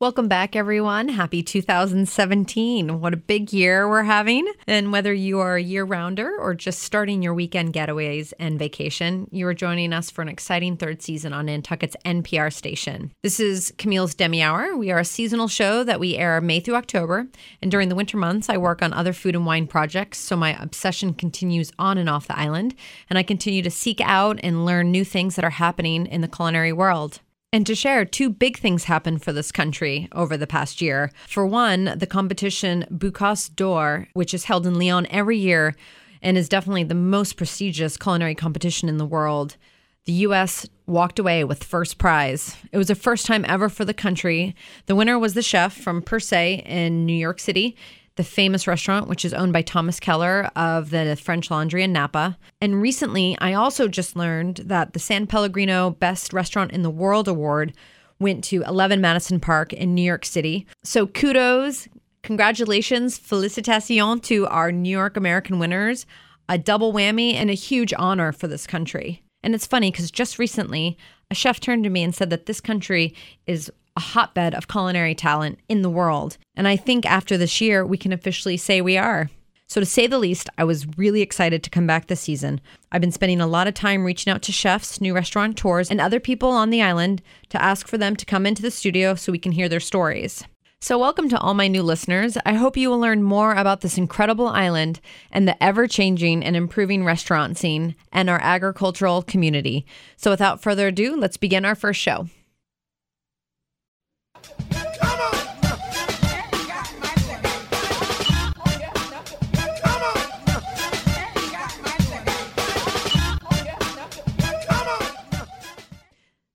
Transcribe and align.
Welcome 0.00 0.28
back, 0.28 0.54
everyone. 0.54 1.08
Happy 1.08 1.42
2017. 1.42 3.00
What 3.00 3.14
a 3.14 3.16
big 3.16 3.52
year 3.52 3.88
we're 3.88 4.04
having. 4.04 4.46
And 4.68 4.92
whether 4.92 5.12
you 5.12 5.40
are 5.40 5.56
a 5.56 5.60
year 5.60 5.82
rounder 5.82 6.38
or 6.38 6.54
just 6.54 6.84
starting 6.84 7.20
your 7.20 7.34
weekend 7.34 7.72
getaways 7.72 8.32
and 8.38 8.60
vacation, 8.60 9.26
you 9.32 9.44
are 9.48 9.54
joining 9.54 9.92
us 9.92 10.08
for 10.08 10.22
an 10.22 10.28
exciting 10.28 10.76
third 10.76 11.02
season 11.02 11.32
on 11.32 11.46
Nantucket's 11.46 11.96
NPR 12.04 12.52
station. 12.52 13.10
This 13.24 13.40
is 13.40 13.74
Camille's 13.76 14.14
Demi 14.14 14.40
Hour. 14.40 14.76
We 14.76 14.92
are 14.92 15.00
a 15.00 15.04
seasonal 15.04 15.48
show 15.48 15.82
that 15.82 15.98
we 15.98 16.14
air 16.14 16.40
May 16.40 16.60
through 16.60 16.76
October. 16.76 17.26
And 17.60 17.68
during 17.68 17.88
the 17.88 17.96
winter 17.96 18.18
months, 18.18 18.48
I 18.48 18.56
work 18.56 18.82
on 18.82 18.92
other 18.92 19.12
food 19.12 19.34
and 19.34 19.46
wine 19.46 19.66
projects. 19.66 20.18
So 20.18 20.36
my 20.36 20.56
obsession 20.62 21.12
continues 21.12 21.72
on 21.76 21.98
and 21.98 22.08
off 22.08 22.28
the 22.28 22.38
island. 22.38 22.76
And 23.10 23.18
I 23.18 23.24
continue 23.24 23.62
to 23.62 23.70
seek 23.72 24.00
out 24.02 24.38
and 24.44 24.64
learn 24.64 24.92
new 24.92 25.04
things 25.04 25.34
that 25.34 25.44
are 25.44 25.50
happening 25.50 26.06
in 26.06 26.20
the 26.20 26.28
culinary 26.28 26.72
world. 26.72 27.18
And 27.50 27.66
to 27.66 27.74
share, 27.74 28.04
two 28.04 28.28
big 28.28 28.58
things 28.58 28.84
happened 28.84 29.22
for 29.22 29.32
this 29.32 29.50
country 29.50 30.06
over 30.12 30.36
the 30.36 30.46
past 30.46 30.82
year. 30.82 31.10
For 31.26 31.46
one, 31.46 31.94
the 31.96 32.06
competition 32.06 32.84
Bocuse 32.90 33.48
d'Or, 33.48 34.06
which 34.12 34.34
is 34.34 34.44
held 34.44 34.66
in 34.66 34.78
Lyon 34.78 35.06
every 35.08 35.38
year 35.38 35.74
and 36.20 36.36
is 36.36 36.48
definitely 36.48 36.84
the 36.84 36.94
most 36.94 37.38
prestigious 37.38 37.96
culinary 37.96 38.34
competition 38.34 38.86
in 38.86 38.98
the 38.98 39.06
world. 39.06 39.56
The 40.04 40.12
US 40.12 40.68
walked 40.86 41.18
away 41.18 41.42
with 41.42 41.64
first 41.64 41.96
prize. 41.96 42.54
It 42.70 42.76
was 42.76 42.90
a 42.90 42.94
first 42.94 43.24
time 43.24 43.46
ever 43.48 43.70
for 43.70 43.86
the 43.86 43.94
country. 43.94 44.54
The 44.84 44.94
winner 44.94 45.18
was 45.18 45.32
the 45.32 45.42
chef 45.42 45.74
from 45.74 46.02
Per 46.02 46.20
Se 46.20 46.62
in 46.66 47.06
New 47.06 47.16
York 47.16 47.40
City, 47.40 47.76
the 48.18 48.24
famous 48.24 48.66
restaurant, 48.66 49.08
which 49.08 49.24
is 49.24 49.32
owned 49.32 49.52
by 49.52 49.62
Thomas 49.62 50.00
Keller 50.00 50.50
of 50.56 50.90
the 50.90 51.16
French 51.16 51.52
Laundry 51.52 51.84
in 51.84 51.92
Napa. 51.92 52.36
And 52.60 52.82
recently, 52.82 53.38
I 53.40 53.54
also 53.54 53.86
just 53.86 54.16
learned 54.16 54.56
that 54.66 54.92
the 54.92 54.98
San 54.98 55.28
Pellegrino 55.28 55.90
Best 55.90 56.32
Restaurant 56.32 56.72
in 56.72 56.82
the 56.82 56.90
World 56.90 57.28
Award 57.28 57.72
went 58.18 58.42
to 58.44 58.64
11 58.64 59.00
Madison 59.00 59.38
Park 59.38 59.72
in 59.72 59.94
New 59.94 60.02
York 60.02 60.26
City. 60.26 60.66
So 60.82 61.06
kudos, 61.06 61.86
congratulations, 62.24 63.16
felicitations 63.16 64.26
to 64.26 64.48
our 64.48 64.72
New 64.72 64.90
York 64.90 65.16
American 65.16 65.60
winners. 65.60 66.04
A 66.48 66.58
double 66.58 66.92
whammy 66.92 67.34
and 67.34 67.50
a 67.50 67.54
huge 67.54 67.94
honor 67.96 68.32
for 68.32 68.48
this 68.48 68.66
country. 68.66 69.22
And 69.44 69.54
it's 69.54 69.66
funny 69.66 69.92
because 69.92 70.10
just 70.10 70.40
recently, 70.40 70.98
a 71.30 71.36
chef 71.36 71.60
turned 71.60 71.84
to 71.84 71.90
me 71.90 72.02
and 72.02 72.12
said 72.12 72.30
that 72.30 72.46
this 72.46 72.60
country 72.60 73.14
is 73.46 73.70
a 73.98 74.00
hotbed 74.00 74.54
of 74.54 74.68
culinary 74.68 75.12
talent 75.12 75.58
in 75.68 75.82
the 75.82 75.90
world. 75.90 76.38
And 76.54 76.68
I 76.68 76.76
think 76.76 77.04
after 77.04 77.36
this 77.36 77.60
year, 77.60 77.84
we 77.84 77.98
can 77.98 78.12
officially 78.12 78.56
say 78.56 78.80
we 78.80 78.96
are. 78.96 79.28
So, 79.66 79.80
to 79.80 79.86
say 79.86 80.06
the 80.06 80.20
least, 80.20 80.48
I 80.56 80.62
was 80.62 80.86
really 80.96 81.20
excited 81.20 81.64
to 81.64 81.70
come 81.70 81.84
back 81.84 82.06
this 82.06 82.20
season. 82.20 82.60
I've 82.92 83.00
been 83.00 83.10
spending 83.10 83.40
a 83.40 83.46
lot 83.48 83.66
of 83.66 83.74
time 83.74 84.04
reaching 84.04 84.32
out 84.32 84.40
to 84.42 84.52
chefs, 84.52 85.00
new 85.00 85.16
restaurateurs, 85.16 85.90
and 85.90 86.00
other 86.00 86.20
people 86.20 86.50
on 86.50 86.70
the 86.70 86.80
island 86.80 87.22
to 87.48 87.60
ask 87.60 87.88
for 87.88 87.98
them 87.98 88.14
to 88.14 88.24
come 88.24 88.46
into 88.46 88.62
the 88.62 88.70
studio 88.70 89.16
so 89.16 89.32
we 89.32 89.38
can 89.38 89.50
hear 89.50 89.68
their 89.68 89.80
stories. 89.80 90.44
So, 90.80 90.96
welcome 90.96 91.28
to 91.30 91.38
all 91.40 91.54
my 91.54 91.66
new 91.66 91.82
listeners. 91.82 92.38
I 92.46 92.54
hope 92.54 92.76
you 92.76 92.90
will 92.90 93.00
learn 93.00 93.24
more 93.24 93.52
about 93.52 93.80
this 93.80 93.98
incredible 93.98 94.46
island 94.46 95.00
and 95.32 95.48
the 95.48 95.60
ever 95.60 95.88
changing 95.88 96.44
and 96.44 96.54
improving 96.54 97.04
restaurant 97.04 97.58
scene 97.58 97.96
and 98.12 98.30
our 98.30 98.40
agricultural 98.40 99.22
community. 99.22 99.84
So, 100.16 100.30
without 100.30 100.62
further 100.62 100.86
ado, 100.86 101.16
let's 101.16 101.36
begin 101.36 101.64
our 101.64 101.74
first 101.74 102.00
show. 102.00 102.28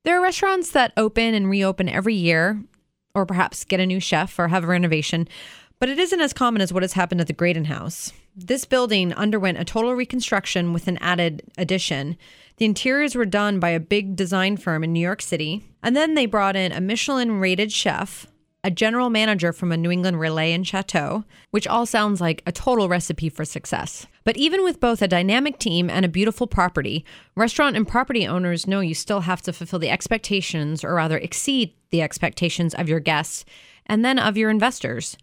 There 0.03 0.19
are 0.19 0.21
restaurants 0.21 0.71
that 0.71 0.91
open 0.97 1.33
and 1.33 1.49
reopen 1.49 1.87
every 1.87 2.13
year, 2.13 2.61
or 3.15 3.25
perhaps 3.25 3.63
get 3.63 3.79
a 3.79 3.85
new 3.85 4.01
chef 4.01 4.37
or 4.37 4.49
have 4.49 4.65
a 4.65 4.67
renovation, 4.67 5.29
but 5.79 5.87
it 5.87 5.97
isn't 5.97 6.19
as 6.19 6.33
common 6.33 6.61
as 6.61 6.73
what 6.73 6.83
has 6.83 6.93
happened 6.93 7.21
at 7.21 7.27
the 7.27 7.33
Graydon 7.33 7.65
House. 7.65 8.11
This 8.35 8.65
building 8.65 9.13
underwent 9.13 9.59
a 9.59 9.65
total 9.65 9.95
reconstruction 9.95 10.73
with 10.73 10.87
an 10.89 10.97
added 10.97 11.43
addition. 11.57 12.17
The 12.57 12.65
interiors 12.65 13.15
were 13.15 13.25
done 13.25 13.59
by 13.59 13.69
a 13.69 13.79
big 13.79 14.15
design 14.15 14.57
firm 14.57 14.83
in 14.83 14.91
New 14.91 14.99
York 14.99 15.21
City, 15.21 15.63
and 15.83 15.95
then 15.95 16.15
they 16.15 16.25
brought 16.25 16.55
in 16.55 16.71
a 16.71 16.81
Michelin 16.81 17.39
rated 17.39 17.71
chef, 17.71 18.25
a 18.63 18.71
general 18.71 19.09
manager 19.09 19.51
from 19.51 19.73
a 19.73 19.77
New 19.77 19.91
England 19.91 20.17
Relais 20.17 20.55
and 20.55 20.65
Chateaux, 20.65 21.25
which 21.51 21.67
all 21.67 21.85
sounds 21.85 22.21
like 22.21 22.41
a 22.47 22.51
total 22.51 22.87
recipe 22.87 23.27
for 23.27 23.43
success. 23.43 24.07
But 24.23 24.37
even 24.37 24.63
with 24.63 24.79
both 24.79 25.01
a 25.01 25.07
dynamic 25.07 25.59
team 25.59 25.89
and 25.89 26.05
a 26.05 26.09
beautiful 26.09 26.47
property, 26.47 27.03
restaurant 27.35 27.75
and 27.75 27.85
property 27.85 28.25
owners 28.25 28.65
know 28.65 28.79
you 28.79 28.95
still 28.95 29.21
have 29.21 29.41
to 29.41 29.51
fulfill 29.51 29.79
the 29.79 29.89
expectations, 29.89 30.83
or 30.83 30.93
rather 30.93 31.17
exceed 31.17 31.73
the 31.89 32.01
expectations 32.01 32.73
of 32.73 32.87
your 32.87 33.01
guests 33.01 33.43
and 33.85 34.05
then 34.05 34.17
of 34.17 34.37
your 34.37 34.49
investors. 34.49 35.17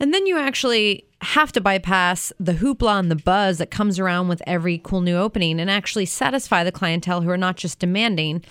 And 0.00 0.12
then 0.14 0.26
you 0.26 0.38
actually 0.38 1.04
have 1.20 1.52
to 1.52 1.60
bypass 1.60 2.32
the 2.40 2.54
hoopla 2.54 2.98
and 2.98 3.10
the 3.10 3.16
buzz 3.16 3.58
that 3.58 3.70
comes 3.70 3.98
around 3.98 4.28
with 4.28 4.42
every 4.46 4.78
cool 4.78 5.02
new 5.02 5.16
opening 5.16 5.60
and 5.60 5.70
actually 5.70 6.06
satisfy 6.06 6.64
the 6.64 6.72
clientele 6.72 7.20
who 7.20 7.30
are 7.30 7.36
not 7.36 7.56
just 7.56 7.78
demanding, 7.78 8.42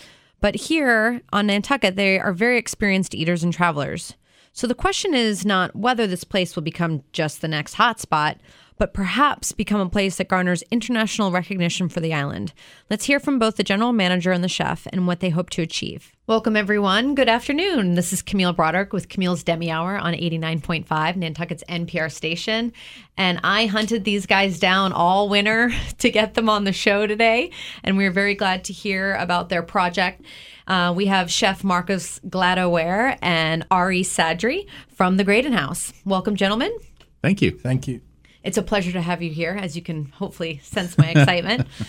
but 0.42 0.56
here 0.56 1.22
on 1.32 1.48
Nantucket, 1.48 1.96
they 1.96 2.20
are 2.20 2.34
very 2.34 2.58
experienced 2.58 3.16
eaters 3.16 3.44
and 3.44 3.54
travelers. 3.54 4.16
So 4.54 4.68
the 4.68 4.76
question 4.76 5.14
is 5.14 5.46
not 5.46 5.76
whether 5.76 6.06
this 6.06 6.26
place 6.26 6.56
will 6.56 6.64
become 6.64 7.04
just 7.14 7.42
the 7.42 7.48
next 7.48 7.76
hotspot, 7.76 8.38
but 8.82 8.96
perhaps 8.96 9.52
become 9.52 9.80
a 9.80 9.88
place 9.88 10.16
that 10.16 10.28
garners 10.28 10.64
international 10.72 11.32
recognition 11.32 11.88
for 11.88 12.00
the 12.00 12.16
island. 12.16 12.52
Let's 12.90 13.06
hear 13.06 13.20
from 13.20 13.38
both 13.38 13.58
the 13.58 13.64
general 13.64 13.94
manager 13.94 14.32
and 14.32 14.44
the 14.44 14.48
chef 14.48 14.88
and 14.92 15.06
what 15.06 15.20
they 15.20 15.30
hope 15.30 15.52
to 15.52 15.62
achieve. 15.62 16.12
Welcome, 16.26 16.58
everyone. 16.58 17.14
Good 17.14 17.30
afternoon. 17.30 17.94
This 17.94 18.12
is 18.12 18.24
Camille 18.24 18.54
Broderick 18.54 18.92
with 18.92 19.08
Camille's 19.08 19.44
Demi 19.44 19.70
Hour 19.70 20.00
on 20.00 20.16
89.5, 20.16 21.16
Nantucket's 21.16 21.64
NPR 21.70 22.12
station. 22.12 22.74
And 23.18 23.40
I 23.44 23.68
hunted 23.68 24.04
these 24.04 24.26
guys 24.26 24.60
down 24.60 24.94
all 24.94 25.30
winter 25.30 25.72
to 26.00 26.10
get 26.10 26.34
them 26.34 26.50
on 26.50 26.64
the 26.64 26.74
show 26.74 27.06
today. 27.06 27.52
And 27.84 27.98
we're 27.98 28.10
very 28.10 28.34
glad 28.34 28.64
to 28.64 28.74
hear 28.74 29.14
about 29.14 29.50
their 29.50 29.62
project. 29.62 30.24
Uh, 30.66 30.92
we 30.98 31.06
have 31.06 31.30
Chef 31.30 31.64
Marcus 31.64 32.20
Gleadow-Ware 32.28 33.20
and 33.22 33.64
Ari 33.70 34.02
Sadri 34.02 34.66
from 34.90 35.18
the 35.18 35.24
Graydon 35.24 35.54
House. 35.54 35.94
Welcome, 36.04 36.36
gentlemen. 36.36 36.76
Thank 37.22 37.44
you. 37.44 37.52
Thank 37.52 37.88
you. 37.88 38.02
It's 38.44 38.58
a 38.58 38.64
pleasure 38.64 38.92
to 38.94 39.02
have 39.02 39.22
you 39.22 39.32
here, 39.32 39.58
as 39.60 39.76
you 39.76 39.82
can 39.82 40.06
hopefully 40.06 40.60
sense 40.64 40.98
my 40.98 41.10
excitement. 41.10 41.68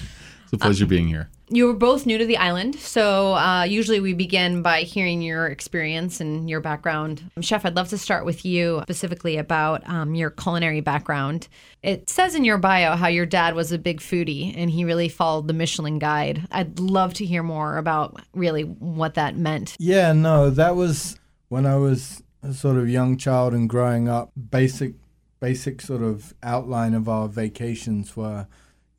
it's 0.45 0.53
a 0.53 0.59
pleasure 0.59 0.85
uh, 0.85 0.89
being 0.89 1.09
here. 1.09 1.31
You 1.49 1.67
were 1.67 1.75
both 1.75 2.07
new 2.07 2.17
to 2.17 2.25
the 2.25 2.39
island, 2.39 2.77
so 2.77 3.35
uh, 3.35 3.65
usually 3.65 4.01
we 4.01 4.15
begin 4.15 4.63
by 4.63 4.83
hearing 4.83 5.21
your 5.21 5.49
experience 5.49 6.21
and 6.21 6.49
your 6.49 6.61
background. 6.61 7.31
Chef, 7.41 7.67
I'd 7.67 7.77
love 7.77 7.89
to 7.89 7.99
start 7.99 8.25
with 8.25 8.45
you 8.45 8.81
specifically 8.85 9.37
about 9.37 9.87
um, 9.87 10.15
your 10.15 10.31
culinary 10.31 10.81
background. 10.81 11.49
It 11.83 12.09
says 12.09 12.35
in 12.35 12.45
your 12.45 12.57
bio 12.57 12.97
how 12.97 13.09
your 13.09 13.27
dad 13.27 13.55
was 13.55 13.71
a 13.71 13.79
big 13.79 14.01
foodie 14.01 14.55
and 14.57 14.71
he 14.71 14.85
really 14.85 15.11
followed 15.11 15.47
the 15.47 15.53
Michelin 15.53 15.99
guide. 15.99 16.47
I'd 16.51 16.79
love 16.79 17.13
to 17.15 17.27
hear 17.27 17.43
more 17.43 17.77
about 17.77 18.23
really 18.33 18.63
what 18.63 19.15
that 19.15 19.37
meant. 19.37 19.77
Yeah, 19.79 20.13
no, 20.13 20.49
that 20.49 20.75
was 20.75 21.19
when 21.49 21.67
I 21.67 21.77
was 21.77 22.23
a 22.43 22.55
sort 22.55 22.77
of 22.77 22.89
young 22.89 23.17
child 23.19 23.53
and 23.53 23.69
growing 23.69 24.09
up. 24.09 24.33
Basic 24.51 24.95
basic 25.43 25.81
sort 25.81 26.03
of 26.03 26.33
outline 26.45 26.95
of 26.95 27.09
our 27.09 27.27
vacations 27.27 28.17
were, 28.17 28.47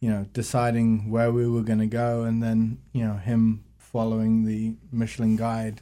you 0.02 0.10
know, 0.10 0.26
deciding 0.34 1.10
where 1.10 1.32
we 1.32 1.48
were 1.48 1.64
going 1.64 1.80
to 1.80 1.88
go, 1.88 2.24
and 2.24 2.44
then 2.44 2.78
you 2.92 3.04
know 3.04 3.14
him 3.14 3.64
following 3.78 4.44
the 4.44 4.76
Michelin 4.92 5.38
guide, 5.38 5.82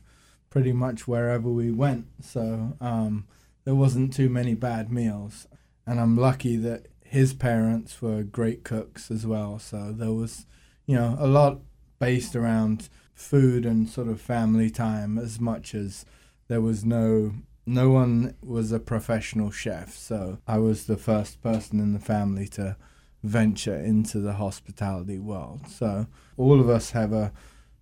pretty 0.51 0.71
much 0.71 1.07
wherever 1.07 1.49
we 1.49 1.71
went. 1.71 2.05
So 2.21 2.77
um, 2.79 3.25
there 3.63 3.73
wasn't 3.73 4.13
too 4.13 4.29
many 4.29 4.53
bad 4.53 4.91
meals, 4.91 5.47
and 5.87 5.99
I'm 5.99 6.15
lucky 6.15 6.57
that 6.57 6.85
his 7.03 7.33
parents 7.33 7.99
were 7.99 8.21
great 8.21 8.63
cooks 8.63 9.09
as 9.09 9.25
well. 9.25 9.57
So 9.57 9.91
there 9.91 10.13
was, 10.13 10.45
you 10.85 10.95
know, 10.95 11.17
a 11.19 11.25
lot 11.25 11.61
based 11.97 12.35
around 12.35 12.87
food 13.15 13.65
and 13.65 13.89
sort 13.89 14.07
of 14.07 14.21
family 14.21 14.69
time 14.69 15.17
as 15.17 15.39
much 15.39 15.73
as 15.73 16.05
there 16.49 16.61
was 16.61 16.85
no 16.85 17.33
no 17.71 17.89
one 17.89 18.35
was 18.43 18.73
a 18.73 18.79
professional 18.79 19.49
chef, 19.49 19.95
so 19.95 20.39
I 20.45 20.57
was 20.57 20.85
the 20.85 20.97
first 20.97 21.41
person 21.41 21.79
in 21.79 21.93
the 21.93 21.99
family 21.99 22.47
to 22.49 22.75
venture 23.23 23.77
into 23.77 24.19
the 24.19 24.33
hospitality 24.33 25.17
world. 25.17 25.67
So 25.69 26.07
all 26.35 26.59
of 26.59 26.69
us 26.69 26.91
have 26.91 27.13
a 27.13 27.31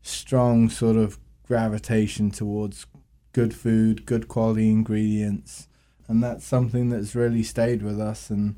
strong 0.03 0.69
sort 0.69 0.95
of 0.95 1.18
gravitation 1.47 2.30
towards 2.30 2.86
good 3.33 3.56
food, 3.56 4.06
good 4.06 4.27
quality 4.27 4.69
ingredients, 4.69 5.68
and 6.07 6.24
that's 6.24 6.45
something 6.45 6.89
that's 6.89 7.15
really 7.15 7.44
stayed 7.44 7.81
with 7.81 8.00
us 8.00 8.30
and 8.30 8.57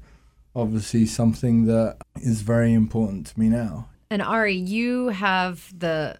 obviously 0.54 1.06
something 1.06 1.66
that 1.66 1.96
is 2.22 2.42
very 2.42 2.74
important 2.74 3.28
to 3.28 3.40
me 3.40 3.48
now. 3.48 3.88
And 4.10 4.22
Ari, 4.22 4.56
you 4.56 5.08
have 5.10 5.72
the 5.78 6.18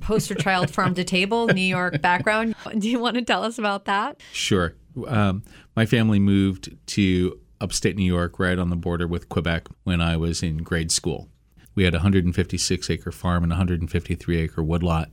poster 0.00 0.34
child 0.34 0.70
farm 0.70 0.94
to 0.94 1.04
table 1.04 1.46
New 1.48 1.60
York 1.60 2.00
background. 2.02 2.54
Do 2.78 2.88
you 2.88 2.98
want 2.98 3.16
to 3.16 3.22
tell 3.22 3.42
us 3.44 3.58
about 3.58 3.84
that? 3.86 4.20
Sure. 4.32 4.74
Um, 5.06 5.42
my 5.76 5.86
family 5.86 6.18
moved 6.18 6.76
to 6.88 7.40
upstate 7.60 7.96
New 7.96 8.04
York, 8.04 8.38
right 8.38 8.58
on 8.58 8.70
the 8.70 8.76
border 8.76 9.06
with 9.06 9.28
Quebec, 9.28 9.68
when 9.84 10.00
I 10.00 10.16
was 10.16 10.42
in 10.42 10.58
grade 10.58 10.92
school. 10.92 11.28
We 11.74 11.84
had 11.84 11.94
a 11.94 11.98
156 11.98 12.90
acre 12.90 13.10
farm 13.12 13.42
and 13.42 13.52
a 13.52 13.56
153 13.56 14.36
acre 14.38 14.62
woodlot, 14.62 15.10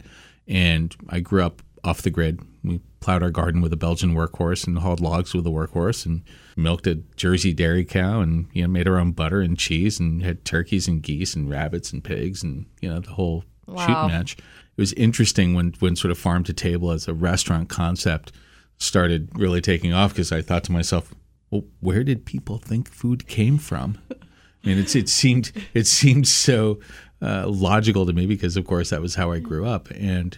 and 0.48 0.96
I 1.10 1.20
grew 1.20 1.44
up 1.44 1.62
off 1.84 2.02
the 2.04 2.12
grid. 2.12 2.40
We 2.64 2.80
plowed 3.00 3.24
our 3.24 3.32
garden 3.32 3.62
with 3.62 3.74
a 3.74 3.78
Belgian 3.78 4.14
workhorse 4.14 4.68
and 4.68 4.78
hauled 4.78 5.00
logs 5.00 5.34
with 5.34 5.48
a 5.48 5.50
workhorse 5.50 6.06
and 6.06 6.22
milked 6.56 6.86
a 6.86 6.96
Jersey 7.16 7.54
dairy 7.54 7.84
cow 7.86 8.22
and 8.22 8.48
you 8.54 8.62
know 8.62 8.68
made 8.68 8.88
our 8.88 9.00
own 9.00 9.14
butter 9.14 9.42
and 9.42 9.58
cheese 9.58 10.00
and 10.00 10.22
had 10.22 10.46
turkeys 10.46 10.88
and 10.88 11.02
geese 11.02 11.36
and 11.36 11.50
rabbits 11.50 11.92
and 11.92 12.04
pigs 12.04 12.44
and 12.44 12.68
you 12.82 12.90
know 12.90 13.00
the 13.00 13.10
whole 13.12 13.44
Wow. 13.68 13.88
shoot 13.88 14.08
match. 14.14 14.38
It 14.82 14.90
was 14.90 14.94
interesting 14.94 15.54
when 15.54 15.76
when 15.78 15.96
sort 15.96 16.10
of 16.10 16.18
farm 16.18 16.44
to 16.46 16.54
table 16.54 16.90
as 16.90 17.08
a 17.08 17.14
restaurant 17.14 17.70
concept 17.70 18.32
started 18.80 19.30
really 19.36 19.62
taking 19.62 19.94
off 19.94 20.12
because 20.12 20.32
I 20.32 20.42
thought 20.42 20.64
to 20.64 20.72
myself, 20.72 21.14
well, 21.52 21.66
where 21.82 22.04
did 22.04 22.26
people 22.26 22.58
think 22.58 22.90
food 22.90 23.28
came 23.28 23.60
from? 23.60 24.00
I 24.12 24.68
mean, 24.68 24.80
it's 24.80 24.96
it 24.96 25.08
seemed 25.08 25.52
it 25.76 25.86
seemed 25.86 26.28
so 26.28 26.80
uh, 27.22 27.48
logical 27.48 28.08
to 28.08 28.14
me 28.14 28.26
because, 28.26 28.58
of 28.58 28.66
course, 28.66 28.90
that 28.90 29.04
was 29.04 29.14
how 29.14 29.32
I 29.32 29.38
grew 29.38 29.68
up. 29.68 29.92
And 29.92 30.36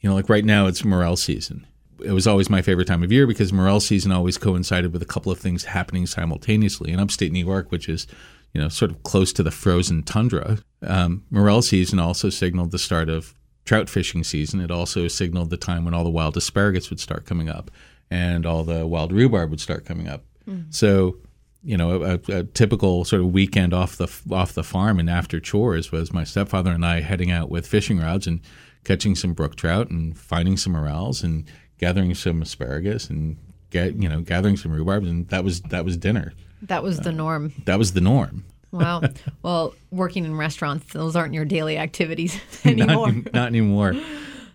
you 0.00 0.08
know, 0.08 0.14
like 0.14 0.28
right 0.28 0.44
now, 0.44 0.68
it's 0.68 0.84
morel 0.84 1.16
season. 1.16 1.66
It 2.00 2.12
was 2.12 2.28
always 2.28 2.48
my 2.48 2.62
favorite 2.62 2.86
time 2.86 3.02
of 3.02 3.10
year 3.10 3.26
because 3.26 3.52
morel 3.52 3.80
season 3.80 4.12
always 4.12 4.38
coincided 4.38 4.92
with 4.92 5.02
a 5.02 5.04
couple 5.04 5.32
of 5.32 5.40
things 5.40 5.64
happening 5.64 6.06
simultaneously. 6.06 6.92
In 6.92 7.00
upstate 7.00 7.32
New 7.32 7.44
York, 7.44 7.72
which 7.72 7.88
is 7.88 8.06
you 8.54 8.60
know 8.60 8.68
sort 8.68 8.92
of 8.92 9.02
close 9.02 9.32
to 9.32 9.42
the 9.42 9.50
frozen 9.50 10.04
tundra, 10.04 10.58
um, 10.86 11.24
morel 11.28 11.60
season 11.60 11.98
also 11.98 12.30
signaled 12.30 12.70
the 12.70 12.78
start 12.78 13.08
of 13.08 13.34
trout 13.64 13.88
fishing 13.88 14.24
season. 14.24 14.60
It 14.60 14.70
also 14.70 15.08
signaled 15.08 15.50
the 15.50 15.56
time 15.56 15.84
when 15.84 15.94
all 15.94 16.04
the 16.04 16.10
wild 16.10 16.36
asparagus 16.36 16.90
would 16.90 17.00
start 17.00 17.26
coming 17.26 17.48
up 17.48 17.70
and 18.10 18.44
all 18.44 18.64
the 18.64 18.86
wild 18.86 19.12
rhubarb 19.12 19.50
would 19.50 19.60
start 19.60 19.84
coming 19.84 20.08
up. 20.08 20.24
Mm. 20.46 20.74
So 20.74 21.16
you 21.62 21.76
know, 21.76 22.02
a, 22.02 22.32
a 22.32 22.44
typical 22.44 23.04
sort 23.04 23.20
of 23.20 23.32
weekend 23.32 23.74
off 23.74 23.96
the 23.96 24.08
off 24.30 24.54
the 24.54 24.64
farm 24.64 24.98
and 24.98 25.10
after 25.10 25.38
chores 25.40 25.92
was 25.92 26.12
my 26.12 26.24
stepfather 26.24 26.70
and 26.70 26.86
I 26.86 27.00
heading 27.00 27.30
out 27.30 27.50
with 27.50 27.66
fishing 27.66 27.98
rods 27.98 28.26
and 28.26 28.40
catching 28.84 29.14
some 29.14 29.34
brook 29.34 29.56
trout 29.56 29.90
and 29.90 30.16
finding 30.16 30.56
some 30.56 30.72
morels 30.72 31.22
and 31.22 31.44
gathering 31.78 32.14
some 32.14 32.40
asparagus 32.40 33.10
and 33.10 33.36
get 33.68 33.94
you 33.94 34.08
know 34.08 34.22
gathering 34.22 34.56
some 34.56 34.72
rhubarb 34.72 35.04
and 35.04 35.28
that 35.28 35.44
was 35.44 35.60
that 35.62 35.84
was 35.84 35.96
dinner. 35.96 36.32
That 36.62 36.82
was 36.82 37.00
the 37.00 37.10
uh, 37.10 37.12
norm. 37.12 37.52
That 37.66 37.78
was 37.78 37.92
the 37.92 38.00
norm. 38.00 38.44
Wow. 38.72 39.02
well, 39.42 39.74
working 39.90 40.24
in 40.24 40.36
restaurants, 40.36 40.92
those 40.92 41.16
aren't 41.16 41.34
your 41.34 41.44
daily 41.44 41.78
activities 41.78 42.40
Not, 42.64 42.72
anymore. 42.72 43.12
not 43.32 43.46
anymore. 43.46 43.94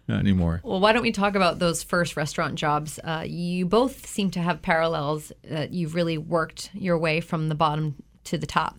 Not 0.08 0.20
anymore. 0.20 0.62
Well, 0.64 0.80
why 0.80 0.94
don't 0.94 1.02
we 1.02 1.12
talk 1.12 1.36
about 1.36 1.58
those 1.60 1.82
first 1.82 2.16
restaurant 2.16 2.56
jobs? 2.56 3.00
Uh, 3.04 3.24
you 3.26 3.66
both 3.66 4.06
seem 4.06 4.30
to 4.32 4.40
have 4.40 4.62
parallels. 4.62 5.32
That 5.44 5.74
you've 5.74 5.96
really 5.96 6.18
worked 6.20 6.70
your 6.74 6.98
way 6.98 7.22
from 7.22 7.50
the 7.50 7.56
bottom 7.56 7.96
to 8.26 8.38
the 8.38 8.46
top, 8.46 8.78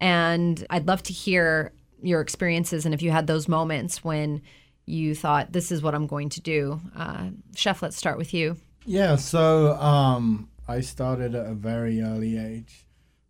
and 0.00 0.66
I'd 0.68 0.86
love 0.86 1.02
to 1.04 1.14
hear 1.14 1.72
your 2.02 2.20
experiences 2.20 2.84
and 2.84 2.92
if 2.92 3.00
you 3.00 3.10
had 3.10 3.26
those 3.26 3.48
moments 3.48 4.04
when 4.04 4.42
you 4.84 5.14
thought, 5.14 5.52
"This 5.52 5.72
is 5.72 5.82
what 5.82 5.94
I'm 5.94 6.06
going 6.06 6.28
to 6.28 6.42
do." 6.42 6.78
Uh, 6.94 7.30
Chef, 7.54 7.80
let's 7.80 7.96
start 7.96 8.18
with 8.18 8.34
you. 8.34 8.58
Yeah, 8.84 9.16
so 9.16 9.72
um, 9.76 10.50
I 10.68 10.80
started 10.80 11.34
at 11.34 11.46
a 11.46 11.54
very 11.54 12.02
early 12.02 12.38
age. 12.38 12.85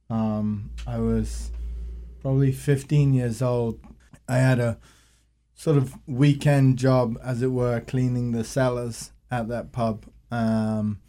Um, 0.08 0.70
I 0.86 0.98
was 0.98 1.50
probably 2.20 2.52
15 2.52 3.14
years 3.14 3.42
old. 3.42 3.80
I 4.28 4.38
had 4.38 4.58
a 4.58 4.78
sort 5.54 5.76
of 5.76 5.94
weekend 6.06 6.78
job, 6.78 7.18
as 7.22 7.42
it 7.42 7.50
were, 7.50 7.80
cleaning 7.80 8.32
the 8.32 8.44
cellars 8.44 9.12
at 9.30 9.48
that 9.48 9.72
pub. 9.72 10.04
Um, 10.30 11.00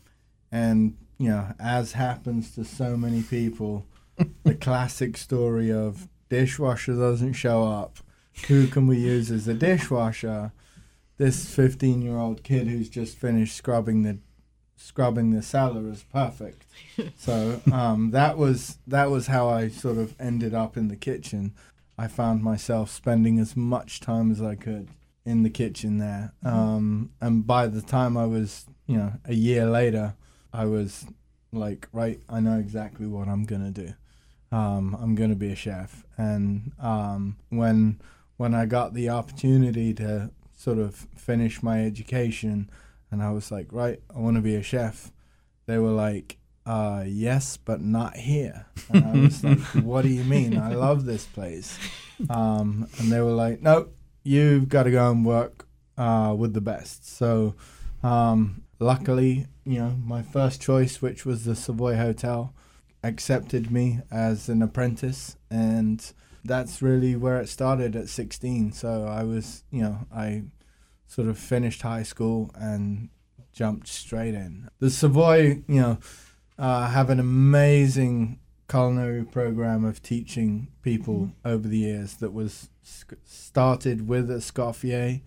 and, 0.52 0.98
you 1.18 1.30
know, 1.30 1.54
as 1.60 1.94
happens 1.94 2.56
to 2.56 2.64
so 2.64 2.98
many 2.98 3.22
people, 3.22 3.86
the 4.44 4.56
classic 4.56 5.18
story 5.18 5.72
of 5.72 6.08
dishwasher 6.30 6.94
doesn't 6.96 7.34
show 7.34 7.64
up. 7.64 8.00
Who 8.48 8.68
can 8.68 8.88
we 8.88 8.98
use 8.98 9.32
as 9.32 9.48
a 9.48 9.54
dishwasher? 9.54 10.52
This 11.18 11.54
15 11.54 12.02
year 12.02 12.18
old 12.18 12.44
kid 12.44 12.68
who's 12.68 12.90
just 12.90 13.18
finished 13.18 13.56
scrubbing 13.56 14.04
the 14.04 14.20
scrubbing 14.78 15.32
the 15.32 15.42
cellar 15.42 15.90
is 15.90 16.04
perfect. 16.04 16.66
so 17.18 17.62
um, 17.74 18.12
that 18.12 18.38
was 18.38 18.78
that 18.88 19.10
was 19.10 19.28
how 19.28 19.50
I 19.50 19.68
sort 19.68 19.98
of 19.98 20.16
ended 20.20 20.54
up 20.54 20.78
in 20.78 20.88
the 20.88 20.96
kitchen. 20.96 21.54
I 21.98 22.08
found 22.08 22.44
myself 22.44 22.92
spending 22.92 23.40
as 23.40 23.58
much 23.58 24.00
time 24.00 24.32
as 24.32 24.42
I 24.42 24.56
could 24.56 24.90
in 25.26 25.44
the 25.44 25.50
kitchen 25.50 25.98
there. 25.98 26.32
Um, 26.46 27.12
and 27.20 27.46
by 27.46 27.68
the 27.68 27.82
time 27.82 28.16
I 28.16 28.26
was, 28.26 28.66
you 28.86 28.98
know, 28.98 29.14
a 29.26 29.34
year 29.34 29.66
later, 29.66 30.14
I 30.54 30.66
was 30.66 31.06
like, 31.52 31.90
right, 31.92 32.20
I 32.30 32.40
know 32.40 32.60
exactly 32.60 33.08
what 33.08 33.28
I'm 33.28 33.44
gonna 33.44 33.72
do. 33.72 33.94
Um, 34.52 34.96
I'm 35.02 35.16
gonna 35.16 35.36
be 35.36 35.52
a 35.52 35.56
chef. 35.56 36.06
And 36.18 36.72
um, 36.80 37.38
when 37.50 38.00
when 38.38 38.54
I 38.54 38.68
got 38.68 38.94
the 38.94 39.10
opportunity 39.10 39.94
to 39.96 40.30
sort 40.56 40.78
of 40.78 41.08
finish 41.16 41.64
my 41.64 41.84
education, 41.84 42.70
and 43.12 43.22
I 43.22 43.32
was 43.32 43.52
like, 43.52 43.68
right, 43.72 44.00
I 44.14 44.20
want 44.20 44.36
to 44.36 44.42
be 44.42 44.56
a 44.56 44.64
chef. 44.64 45.12
They 45.66 45.78
were 45.78 45.92
like, 45.92 46.38
uh, 46.66 47.06
yes, 47.08 47.58
but 47.58 47.82
not 47.82 48.18
here. 48.18 48.66
And 48.90 49.06
I 49.06 49.24
was 49.24 49.44
like, 49.44 49.60
what 49.84 50.02
do 50.02 50.10
you 50.10 50.24
mean? 50.24 50.58
I 50.58 50.74
love 50.74 51.06
this 51.06 51.26
place. 51.26 51.78
Um, 52.30 52.90
and 53.00 53.12
they 53.12 53.22
were 53.22 53.32
like, 53.32 53.62
no, 53.62 53.90
you've 54.24 54.68
got 54.68 54.84
to 54.84 54.92
go 54.92 55.10
and 55.10 55.26
work 55.26 55.66
uh, 55.98 56.36
with 56.38 56.54
the 56.54 56.62
best. 56.62 57.08
So, 57.08 57.56
um, 58.04 58.64
luckily, 58.80 59.48
you 59.66 59.80
know, 59.80 59.96
my 60.04 60.22
first 60.22 60.62
choice, 60.62 61.02
which 61.02 61.26
was 61.26 61.46
the 61.46 61.56
Savoy 61.56 61.96
Hotel, 61.96 62.54
accepted 63.04 63.72
me 63.72 64.02
as 64.12 64.50
an 64.50 64.62
apprentice. 64.62 65.38
And 65.50 66.12
that's 66.44 66.82
really 66.82 67.16
where 67.16 67.40
it 67.40 67.48
started 67.48 67.96
at 67.96 68.10
16. 68.10 68.74
So 68.74 69.06
I 69.06 69.24
was, 69.24 69.64
you 69.72 69.82
know, 69.82 70.00
I 70.14 70.44
sort 71.08 71.28
of 71.28 71.38
finished 71.38 71.82
high 71.82 72.04
school 72.04 72.52
and 72.56 73.10
jumped 73.54 73.88
straight 73.88 74.34
in. 74.34 74.70
The 74.80 74.90
Savoy, 74.90 75.64
you 75.68 75.82
know, 75.82 75.98
uh, 76.60 76.90
have 76.90 77.10
an 77.10 77.20
amazing 77.20 78.40
culinary 78.70 79.24
program 79.24 79.86
of 79.86 80.04
teaching 80.04 80.68
people 80.82 81.32
over 81.46 81.68
the 81.68 81.78
years 81.78 82.16
that 82.18 82.34
was 82.34 82.70
sc- 82.84 83.14
started 83.24 84.08
with 84.08 84.30
Escoffier 84.30 85.22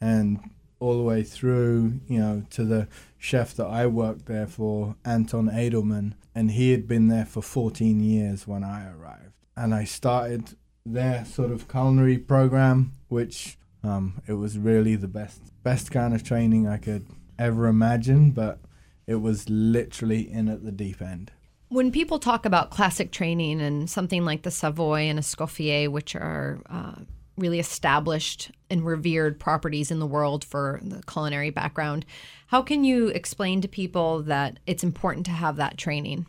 and 0.00 0.50
all 0.78 0.96
the 0.96 1.02
way 1.02 1.22
through, 1.22 2.00
you 2.08 2.18
know, 2.18 2.44
to 2.50 2.64
the 2.64 2.88
chef 3.16 3.54
that 3.54 3.66
I 3.66 3.86
worked 3.86 4.26
there 4.26 4.48
for, 4.48 4.96
Anton 5.04 5.48
Edelmann, 5.48 6.14
and 6.34 6.50
he 6.50 6.72
had 6.72 6.88
been 6.88 7.08
there 7.08 7.24
for 7.24 7.40
14 7.40 8.02
years 8.02 8.46
when 8.46 8.64
I 8.64 8.90
arrived. 8.90 9.32
And 9.56 9.74
I 9.74 9.84
started 9.84 10.56
their 10.84 11.24
sort 11.24 11.52
of 11.52 11.68
culinary 11.68 12.18
program, 12.18 12.92
which 13.08 13.56
um, 13.84 14.22
it 14.26 14.34
was 14.34 14.58
really 14.58 14.96
the 14.96 15.08
best 15.08 15.40
best 15.62 15.90
kind 15.90 16.14
of 16.14 16.22
training 16.22 16.68
I 16.68 16.76
could 16.78 17.06
ever 17.38 17.66
imagine, 17.66 18.30
but 18.30 18.60
it 19.06 19.16
was 19.16 19.48
literally 19.48 20.30
in 20.30 20.48
at 20.48 20.64
the 20.64 20.72
deep 20.72 21.02
end. 21.02 21.32
When 21.68 21.90
people 21.90 22.18
talk 22.18 22.44
about 22.44 22.70
classic 22.70 23.12
training 23.12 23.60
and 23.60 23.88
something 23.88 24.24
like 24.24 24.42
the 24.42 24.50
Savoy 24.50 25.02
and 25.02 25.18
Escoffier, 25.18 25.88
which 25.88 26.14
are 26.14 26.60
uh, 26.68 26.96
really 27.36 27.58
established 27.58 28.50
and 28.70 28.84
revered 28.84 29.40
properties 29.40 29.90
in 29.90 29.98
the 29.98 30.06
world 30.06 30.44
for 30.44 30.80
the 30.82 31.02
culinary 31.04 31.50
background, 31.50 32.04
how 32.48 32.62
can 32.62 32.84
you 32.84 33.08
explain 33.08 33.62
to 33.62 33.68
people 33.68 34.22
that 34.24 34.58
it's 34.66 34.84
important 34.84 35.24
to 35.26 35.32
have 35.32 35.56
that 35.56 35.78
training? 35.78 36.26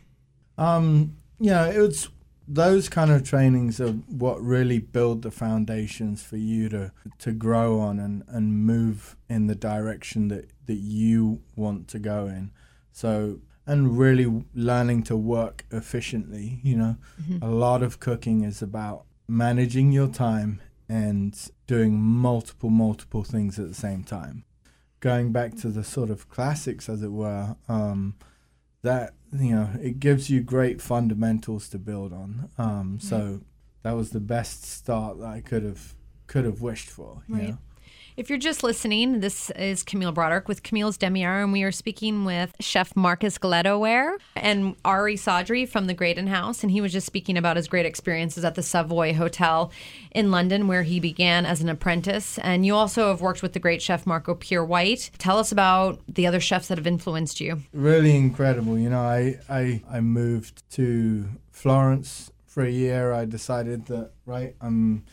Um, 0.56 1.16
yeah, 1.38 1.66
it's 1.66 2.08
those 2.46 2.88
kind 2.88 3.10
of 3.10 3.22
trainings 3.22 3.80
are 3.80 3.92
what 3.92 4.42
really 4.42 4.78
build 4.78 5.22
the 5.22 5.30
foundations 5.30 6.22
for 6.22 6.36
you 6.36 6.68
to 6.68 6.92
to 7.18 7.32
grow 7.32 7.80
on 7.80 7.98
and 7.98 8.22
and 8.28 8.64
move 8.64 9.16
in 9.28 9.46
the 9.46 9.54
direction 9.54 10.28
that 10.28 10.50
that 10.66 10.74
you 10.74 11.40
want 11.56 11.88
to 11.88 11.98
go 11.98 12.26
in. 12.26 12.50
So 12.92 13.40
and 13.66 13.98
really 13.98 14.44
learning 14.54 15.04
to 15.04 15.16
work 15.16 15.64
efficiently, 15.70 16.60
you 16.62 16.76
know. 16.76 16.96
A 17.40 17.48
lot 17.48 17.82
of 17.82 17.98
cooking 17.98 18.44
is 18.44 18.60
about 18.60 19.04
managing 19.26 19.90
your 19.90 20.08
time 20.08 20.60
and 20.86 21.34
doing 21.66 21.98
multiple 21.98 22.68
multiple 22.68 23.24
things 23.24 23.58
at 23.58 23.68
the 23.68 23.74
same 23.74 24.04
time. 24.04 24.44
Going 25.00 25.32
back 25.32 25.56
to 25.56 25.68
the 25.68 25.84
sort 25.84 26.10
of 26.10 26.28
classics 26.28 26.88
as 26.88 27.02
it 27.02 27.12
were, 27.12 27.56
um 27.68 28.14
that 28.84 29.14
you 29.32 29.54
know 29.56 29.68
it 29.82 29.98
gives 29.98 30.30
you 30.30 30.40
great 30.40 30.80
fundamentals 30.80 31.68
to 31.70 31.78
build 31.78 32.12
on. 32.12 32.48
Um 32.56 32.98
so 33.00 33.40
that 33.82 33.92
was 33.92 34.10
the 34.10 34.20
best 34.20 34.64
start 34.64 35.18
that 35.18 35.26
i 35.38 35.40
could 35.40 35.62
have 35.70 35.94
could 36.26 36.44
have 36.46 36.60
wished 36.62 36.88
for 36.88 37.22
you 37.28 37.34
Right. 37.34 37.48
know 37.50 37.58
If 38.16 38.30
you're 38.30 38.38
just 38.38 38.62
listening, 38.62 39.18
this 39.18 39.50
is 39.50 39.82
Camille 39.82 40.12
Broderick 40.12 40.46
with 40.46 40.62
Camille's 40.62 40.96
Demi 40.96 41.24
Hour, 41.24 41.42
and 41.42 41.52
we 41.52 41.64
are 41.64 41.72
speaking 41.72 42.24
with 42.24 42.54
Chef 42.60 42.94
Marcus 42.94 43.38
Gleadow-Ware 43.38 44.18
and 44.36 44.76
Ari 44.84 45.16
Sadri 45.16 45.68
from 45.68 45.88
the 45.88 45.94
Graydon 45.94 46.28
House. 46.28 46.62
And 46.62 46.70
he 46.70 46.80
was 46.80 46.92
just 46.92 47.06
speaking 47.06 47.36
about 47.36 47.56
his 47.56 47.66
great 47.66 47.86
experiences 47.86 48.44
at 48.44 48.54
the 48.54 48.62
Savoy 48.62 49.14
Hotel 49.14 49.72
in 50.12 50.30
London, 50.30 50.68
where 50.68 50.84
he 50.84 51.00
began 51.00 51.44
as 51.44 51.60
an 51.60 51.68
apprentice. 51.68 52.38
And 52.38 52.64
you 52.64 52.76
also 52.76 53.08
have 53.08 53.20
worked 53.20 53.42
with 53.42 53.52
the 53.52 53.58
great 53.58 53.82
chef 53.82 54.06
Marco 54.06 54.36
Pierre 54.36 54.64
White. 54.64 55.10
Tell 55.18 55.36
us 55.38 55.50
about 55.50 55.98
the 56.06 56.28
other 56.28 56.38
chefs 56.38 56.68
that 56.68 56.78
have 56.78 56.86
influenced 56.86 57.40
you. 57.40 57.62
really 57.72 58.14
incredible 58.14 58.78
you 58.78 58.88
know 58.88 59.00
i 59.00 59.36
i 59.48 59.82
i 59.90 60.00
moved 60.00 60.62
to 60.70 61.28
florence 61.50 62.30
for 62.46 62.62
a 62.62 62.70
year 62.70 63.12
i 63.12 63.24
decided 63.24 63.86
that 63.86 64.10
right 64.26 64.54
i'm 64.60 65.04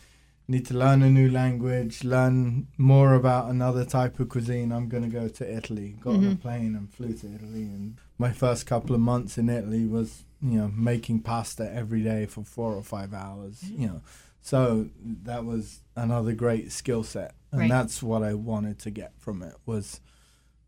need 0.48 0.66
to 0.66 0.74
learn 0.74 1.02
a 1.02 1.10
new 1.10 1.30
language, 1.30 2.04
learn 2.04 2.66
more 2.76 3.14
about 3.14 3.50
another 3.50 3.84
type 3.84 4.18
of 4.20 4.28
cuisine. 4.28 4.72
I'm 4.72 4.88
going 4.88 5.04
to 5.04 5.08
go 5.08 5.28
to 5.28 5.56
Italy. 5.56 5.96
Got 6.00 6.10
on 6.10 6.16
a 6.16 6.18
mm-hmm. 6.28 6.34
plane 6.36 6.74
and 6.74 6.92
flew 6.92 7.12
to 7.14 7.34
Italy. 7.34 7.62
And 7.62 7.96
my 8.18 8.32
first 8.32 8.66
couple 8.66 8.94
of 8.94 9.00
months 9.00 9.38
in 9.38 9.48
Italy 9.48 9.86
was, 9.86 10.24
you 10.40 10.58
know, 10.58 10.68
making 10.68 11.20
pasta 11.20 11.72
every 11.72 12.02
day 12.02 12.26
for 12.26 12.42
four 12.44 12.74
or 12.74 12.82
five 12.82 13.14
hours, 13.14 13.60
mm-hmm. 13.60 13.82
you 13.82 13.88
know. 13.88 14.00
So 14.40 14.88
that 15.04 15.44
was 15.44 15.80
another 15.94 16.32
great 16.32 16.72
skill 16.72 17.04
set. 17.04 17.34
And 17.52 17.60
Right. 17.60 17.70
that's 17.70 18.02
what 18.02 18.22
I 18.22 18.34
wanted 18.34 18.78
to 18.80 18.90
get 18.90 19.12
from 19.18 19.42
it 19.42 19.54
was 19.64 20.00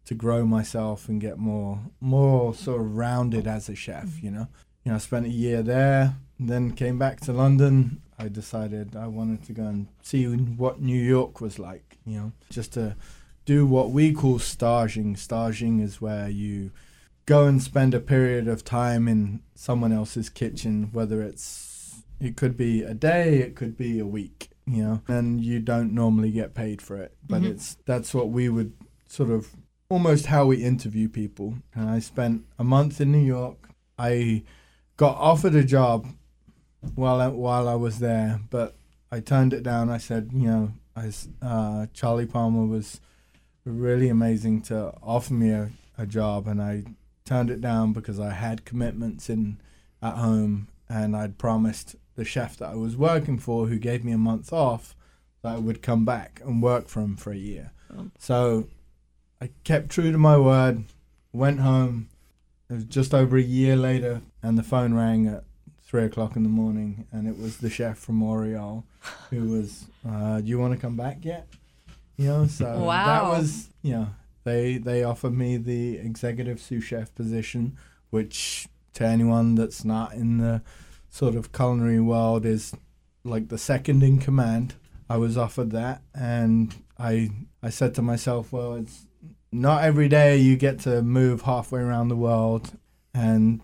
to 0.05 0.15
grow 0.15 0.45
myself 0.45 1.09
and 1.09 1.21
get 1.21 1.39
more 1.39 1.81
more 2.01 2.55
sort 2.55 2.83
of 2.83 2.95
rounded 2.95 3.47
as 3.47 3.69
a 3.69 3.75
chef, 3.75 4.05
mm-hmm. 4.05 4.27
you 4.27 4.31
know. 4.31 4.49
You 4.85 4.91
know, 4.91 4.97
I 4.97 4.99
spent 4.99 5.27
a 5.27 5.31
year 5.31 5.63
there, 5.63 6.17
then 6.39 6.73
came 6.73 6.99
back 6.99 7.21
to 7.23 7.33
London. 7.33 8.03
I 8.19 8.29
decided 8.29 8.95
I 8.95 9.07
wanted 9.07 9.45
to 9.45 9.53
go 9.53 9.65
and 9.65 9.89
see 10.03 10.27
what 10.27 10.81
New 10.81 11.01
York 11.01 11.41
was 11.41 11.59
like, 11.59 11.97
you 12.07 12.19
know, 12.19 12.33
just 12.51 12.75
to 12.75 12.97
do 13.45 13.67
what 13.67 13.91
we 13.91 14.13
call 14.13 14.39
staging. 14.39 15.17
Staging 15.17 15.81
is 15.81 16.01
where 16.01 16.29
you 16.29 16.71
go 17.27 17.47
and 17.47 17.63
spend 17.63 17.95
a 17.95 18.01
period 18.01 18.47
of 18.47 18.65
time 18.65 19.09
in 19.09 19.41
someone 19.55 19.93
else's 19.93 20.29
kitchen, 20.29 20.91
whether 20.93 21.23
it's 21.23 22.03
it 22.21 22.37
could 22.37 22.57
be 22.57 22.83
a 22.83 22.95
day, 22.95 23.39
it 23.39 23.57
could 23.57 23.77
be 23.77 23.99
a 23.99 24.07
week, 24.07 24.51
you 24.67 24.83
know, 24.83 25.01
and 25.09 25.43
you 25.45 25.59
don't 25.59 25.93
normally 25.93 26.31
get 26.31 26.55
paid 26.55 26.81
for 26.81 26.97
it. 26.97 27.17
But 27.27 27.43
Mhm. 27.43 27.47
it's 27.47 27.77
that's 27.87 28.15
what 28.15 28.31
we 28.31 28.49
would 28.49 28.73
sort 29.09 29.31
of 29.31 29.55
almost 29.89 30.27
how 30.27 30.47
we 30.47 30.63
interview 30.63 31.09
people. 31.09 31.55
And 31.75 31.89
I 31.91 31.99
spent 31.99 32.45
a 32.59 32.65
month 32.65 33.01
in 33.01 33.11
New 33.13 33.19
York. 33.25 33.69
I 33.99 34.43
got 34.97 35.17
offered 35.17 35.55
a 35.55 35.65
job 35.65 36.07
while 36.95 37.21
I, 37.21 37.29
while 37.29 37.69
I 37.69 37.75
was 37.75 37.99
there, 37.99 38.41
but 38.51 38.77
I 39.11 39.21
turned 39.21 39.53
it 39.53 39.63
down. 39.63 39.91
I 39.91 39.99
said, 39.99 40.31
you 40.33 40.49
know, 40.49 40.73
I 40.97 41.11
uh, 41.43 41.87
Charlie 41.93 42.27
Palmer 42.27 42.67
was 42.67 43.01
really 43.65 44.09
amazing 44.09 44.63
to 44.63 44.93
offer 45.03 45.35
me 45.35 45.51
a, 45.51 45.71
a 45.99 46.07
job, 46.07 46.47
and 46.47 46.63
I 46.63 46.85
turned 47.25 47.51
it 47.51 47.61
down 47.61 47.93
because 47.93 48.21
I 48.21 48.31
had 48.31 48.65
commitments 48.65 49.29
in 49.31 49.59
at 50.03 50.17
home, 50.17 50.69
and 50.89 51.17
I'd 51.17 51.39
promised 51.39 51.97
the 52.15 52.25
chef 52.25 52.57
that 52.59 52.71
I 52.71 52.75
was 52.75 52.97
working 52.97 53.39
for, 53.39 53.67
who 53.67 53.79
gave 53.79 54.05
me 54.05 54.13
a 54.13 54.19
month 54.19 54.53
off, 54.53 54.95
that 55.43 55.57
I 55.57 55.59
would 55.59 55.83
come 55.83 56.05
back 56.05 56.41
and 56.45 56.63
work 56.63 56.89
for 56.89 57.01
him 57.01 57.17
for 57.17 57.33
a 57.33 57.37
year. 57.37 57.73
Oh. 57.97 58.11
So 58.19 58.69
I 59.41 59.51
kept 59.65 59.89
true 59.89 60.13
to 60.13 60.19
my 60.19 60.39
word, 60.39 60.85
went 61.33 61.61
home. 61.61 62.09
It 62.71 62.75
was 62.75 62.85
just 62.85 63.13
over 63.15 63.37
a 63.37 63.43
year 63.43 63.77
later, 63.77 64.23
and 64.45 64.59
the 64.59 64.63
phone 64.63 64.93
rang 64.93 65.27
at 65.27 65.43
three 65.83 66.05
o'clock 66.05 66.37
in 66.37 66.43
the 66.43 66.49
morning, 66.51 67.07
and 67.11 67.27
it 67.27 67.39
was 67.39 67.59
the 67.59 67.71
chef 67.71 67.97
from 67.99 68.23
Aureole 68.23 68.85
who 69.31 69.49
was, 69.49 69.87
uh, 70.07 70.41
"Do 70.41 70.47
you 70.47 70.59
want 70.59 70.75
to 70.75 70.79
come 70.79 70.97
back 70.97 71.25
yet?" 71.25 71.49
You 72.17 72.27
know, 72.27 72.47
so 72.47 72.65
that 72.87 73.23
was, 73.25 73.71
you 73.83 73.93
know, 73.95 74.09
they 74.45 74.77
they 74.77 75.03
offered 75.03 75.33
me 75.33 75.57
the 75.57 75.97
executive 75.97 76.61
sous 76.61 76.85
chef 76.85 77.15
position, 77.15 77.79
which 78.11 78.69
to 78.93 79.05
anyone 79.07 79.55
that's 79.55 79.83
not 79.85 80.13
in 80.13 80.39
the 80.39 80.63
sort 81.09 81.35
of 81.35 81.53
culinary 81.53 82.01
world 82.01 82.45
is 82.45 82.75
like 83.25 83.49
the 83.49 83.59
second 83.59 84.03
in 84.03 84.19
command. 84.19 84.75
I 85.09 85.17
was 85.17 85.39
offered 85.39 85.71
that, 85.71 86.03
and 86.15 86.75
I 86.99 87.31
I 87.63 87.71
said 87.71 87.95
to 87.95 88.03
myself, 88.03 88.53
well, 88.53 88.75
it's 88.75 89.07
not 89.51 89.85
every 89.85 90.09
day 90.09 90.37
you 90.37 90.57
get 90.57 90.81
to 90.81 91.01
move 91.01 91.43
halfway 91.43 91.81
around 91.81 92.09
the 92.09 92.17
world, 92.17 92.73
and 93.15 93.63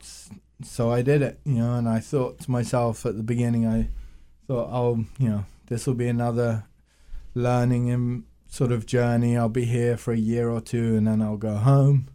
so 0.63 0.91
I 0.91 1.03
did 1.03 1.23
it, 1.23 1.41
you 1.45 1.57
know. 1.57 1.75
And 1.75 1.89
I 1.89 2.01
thought 2.01 2.41
to 2.41 2.51
myself 2.51 3.07
at 3.07 3.17
the 3.17 3.23
beginning, 3.23 3.67
I 3.67 3.89
thought, 4.47 4.69
oh, 4.73 5.05
you 5.19 5.29
know, 5.29 5.45
this 5.67 5.87
will 5.87 5.95
be 5.95 6.09
another 6.09 6.65
learning 7.35 7.91
and 7.91 8.25
sort 8.49 8.73
of 8.73 8.87
journey. 8.87 9.37
I'll 9.37 9.49
be 9.49 9.65
here 9.65 9.97
for 9.97 10.13
a 10.13 10.19
year 10.19 10.51
or 10.51 10.61
two, 10.61 10.97
and 10.97 11.07
then 11.07 11.23
I'll 11.23 11.37
go 11.37 11.57
home. 11.57 12.09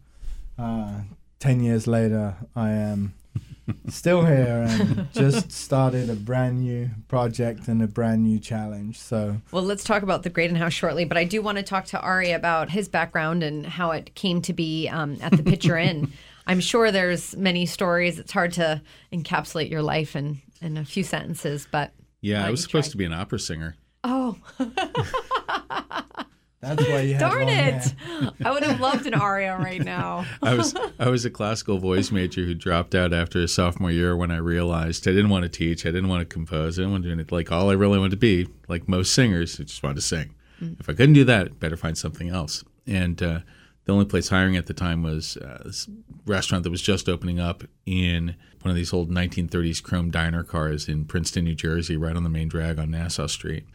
Uh, 0.58 1.02
Ten 1.38 1.60
years 1.62 1.86
later, 1.86 2.38
I 2.56 2.72
am 2.72 3.14
still 3.90 4.26
here 4.26 4.66
and 4.68 5.08
just 5.14 5.52
started 5.52 6.10
a 6.10 6.16
brand 6.16 6.62
new 6.62 6.90
project 7.08 7.68
and 7.68 7.84
a 7.84 7.88
brand 7.88 8.24
new 8.24 8.40
challenge. 8.40 8.98
So 8.98 9.42
Well, 9.52 9.62
let's 9.64 9.84
talk 9.84 10.02
about 10.02 10.24
the 10.24 10.30
Graydon 10.30 10.56
House 10.56 10.74
shortly, 10.74 11.06
but 11.06 11.18
I 11.18 11.24
do 11.24 11.42
want 11.42 11.58
to 11.58 11.64
talk 11.64 11.86
to 11.88 12.00
Ari 12.00 12.32
about 12.32 12.72
his 12.72 12.88
background 12.88 13.44
and 13.44 13.66
how 13.66 13.92
it 13.92 14.16
came 14.16 14.42
to 14.44 14.54
be 14.54 14.88
um, 14.88 15.18
at 15.22 15.34
the 15.34 15.44
Pitcher 15.44 15.78
Inn. 15.78 16.12
I'm 16.48 16.60
sure 16.60 16.92
there's 16.92 17.36
many 17.36 17.66
stories. 17.66 18.20
It's 18.20 18.32
hard 18.32 18.54
to 18.54 18.82
encapsulate 19.12 19.70
your 19.70 19.82
life 19.82 20.16
in, 20.16 20.42
in 20.62 20.78
a 20.78 20.86
few 20.86 21.04
sentences, 21.04 21.68
but 21.72 21.94
Yeah, 22.22 22.46
I 22.46 22.52
was 22.52 22.62
supposed 22.64 22.88
try? 22.88 22.92
to 22.92 22.98
be 22.98 23.06
an 23.06 23.14
opera 23.14 23.40
singer. 23.40 23.76
oh, 24.04 24.38
that's 26.62 26.88
why 26.88 27.02
you 27.02 27.14
had 27.14 27.20
darn 27.20 27.48
it! 27.48 27.94
I 28.44 28.52
would 28.52 28.64
have 28.64 28.80
loved 28.80 29.06
an 29.06 29.14
aria 29.14 29.56
right 29.58 29.84
now. 29.84 30.26
I 30.42 30.56
was 30.56 30.74
I 30.98 31.10
was 31.10 31.24
a 31.26 31.30
classical 31.30 31.78
voice 31.78 32.12
major 32.12 32.42
who 32.44 32.56
dropped 32.56 32.96
out 32.96 33.14
after 33.14 33.40
a 33.42 33.48
sophomore 33.48 33.92
year 33.92 34.16
when 34.18 34.32
I 34.32 34.38
realized 34.38 35.08
I 35.08 35.12
didn't 35.12 35.30
want 35.30 35.44
to 35.44 35.50
teach, 35.50 35.86
I 35.86 35.90
didn't 35.92 36.08
want 36.10 36.22
to 36.22 36.26
compose, 36.26 36.80
I 36.80 36.82
didn't 36.82 36.92
want 36.94 37.04
to 37.04 37.10
do 37.10 37.14
anything. 37.14 37.36
Like 37.36 37.52
all 37.52 37.70
I 37.70 37.74
really 37.74 38.00
wanted 38.00 38.12
to 38.12 38.18
be, 38.18 38.48
like 38.68 38.88
most 38.88 39.14
singers, 39.14 39.60
I 39.60 39.64
just 39.64 39.84
wanted 39.84 39.96
to 39.96 40.02
sing. 40.02 40.34
If 40.80 40.88
I 40.90 40.94
couldn't 40.94 41.14
do 41.14 41.26
that, 41.26 41.60
better 41.60 41.76
find 41.78 41.96
something 41.98 42.30
else. 42.30 42.64
And 42.88 43.22
uh, 43.22 43.40
the 43.86 43.94
only 43.94 44.06
place 44.06 44.30
hiring 44.30 44.58
at 44.58 44.66
the 44.66 44.74
time 44.74 45.04
was 45.04 45.38
uh, 45.38 45.62
this 45.66 45.88
restaurant 46.26 46.64
that 46.64 46.72
was 46.72 46.82
just 46.82 47.08
opening 47.08 47.40
up 47.40 47.64
in 47.86 48.36
one 48.62 48.72
of 48.72 48.76
these 48.76 48.92
old 48.94 49.12
1930s 49.12 49.82
chrome 49.82 50.10
diner 50.10 50.44
cars 50.44 50.90
in 50.90 51.06
Princeton, 51.06 51.46
New 51.46 51.56
Jersey, 51.56 51.96
right 51.96 52.16
on 52.16 52.24
the 52.24 52.30
main 52.30 52.48
drag 52.48 52.80
on 52.80 52.92
Nassau 52.92 53.28
Street. 53.28 53.66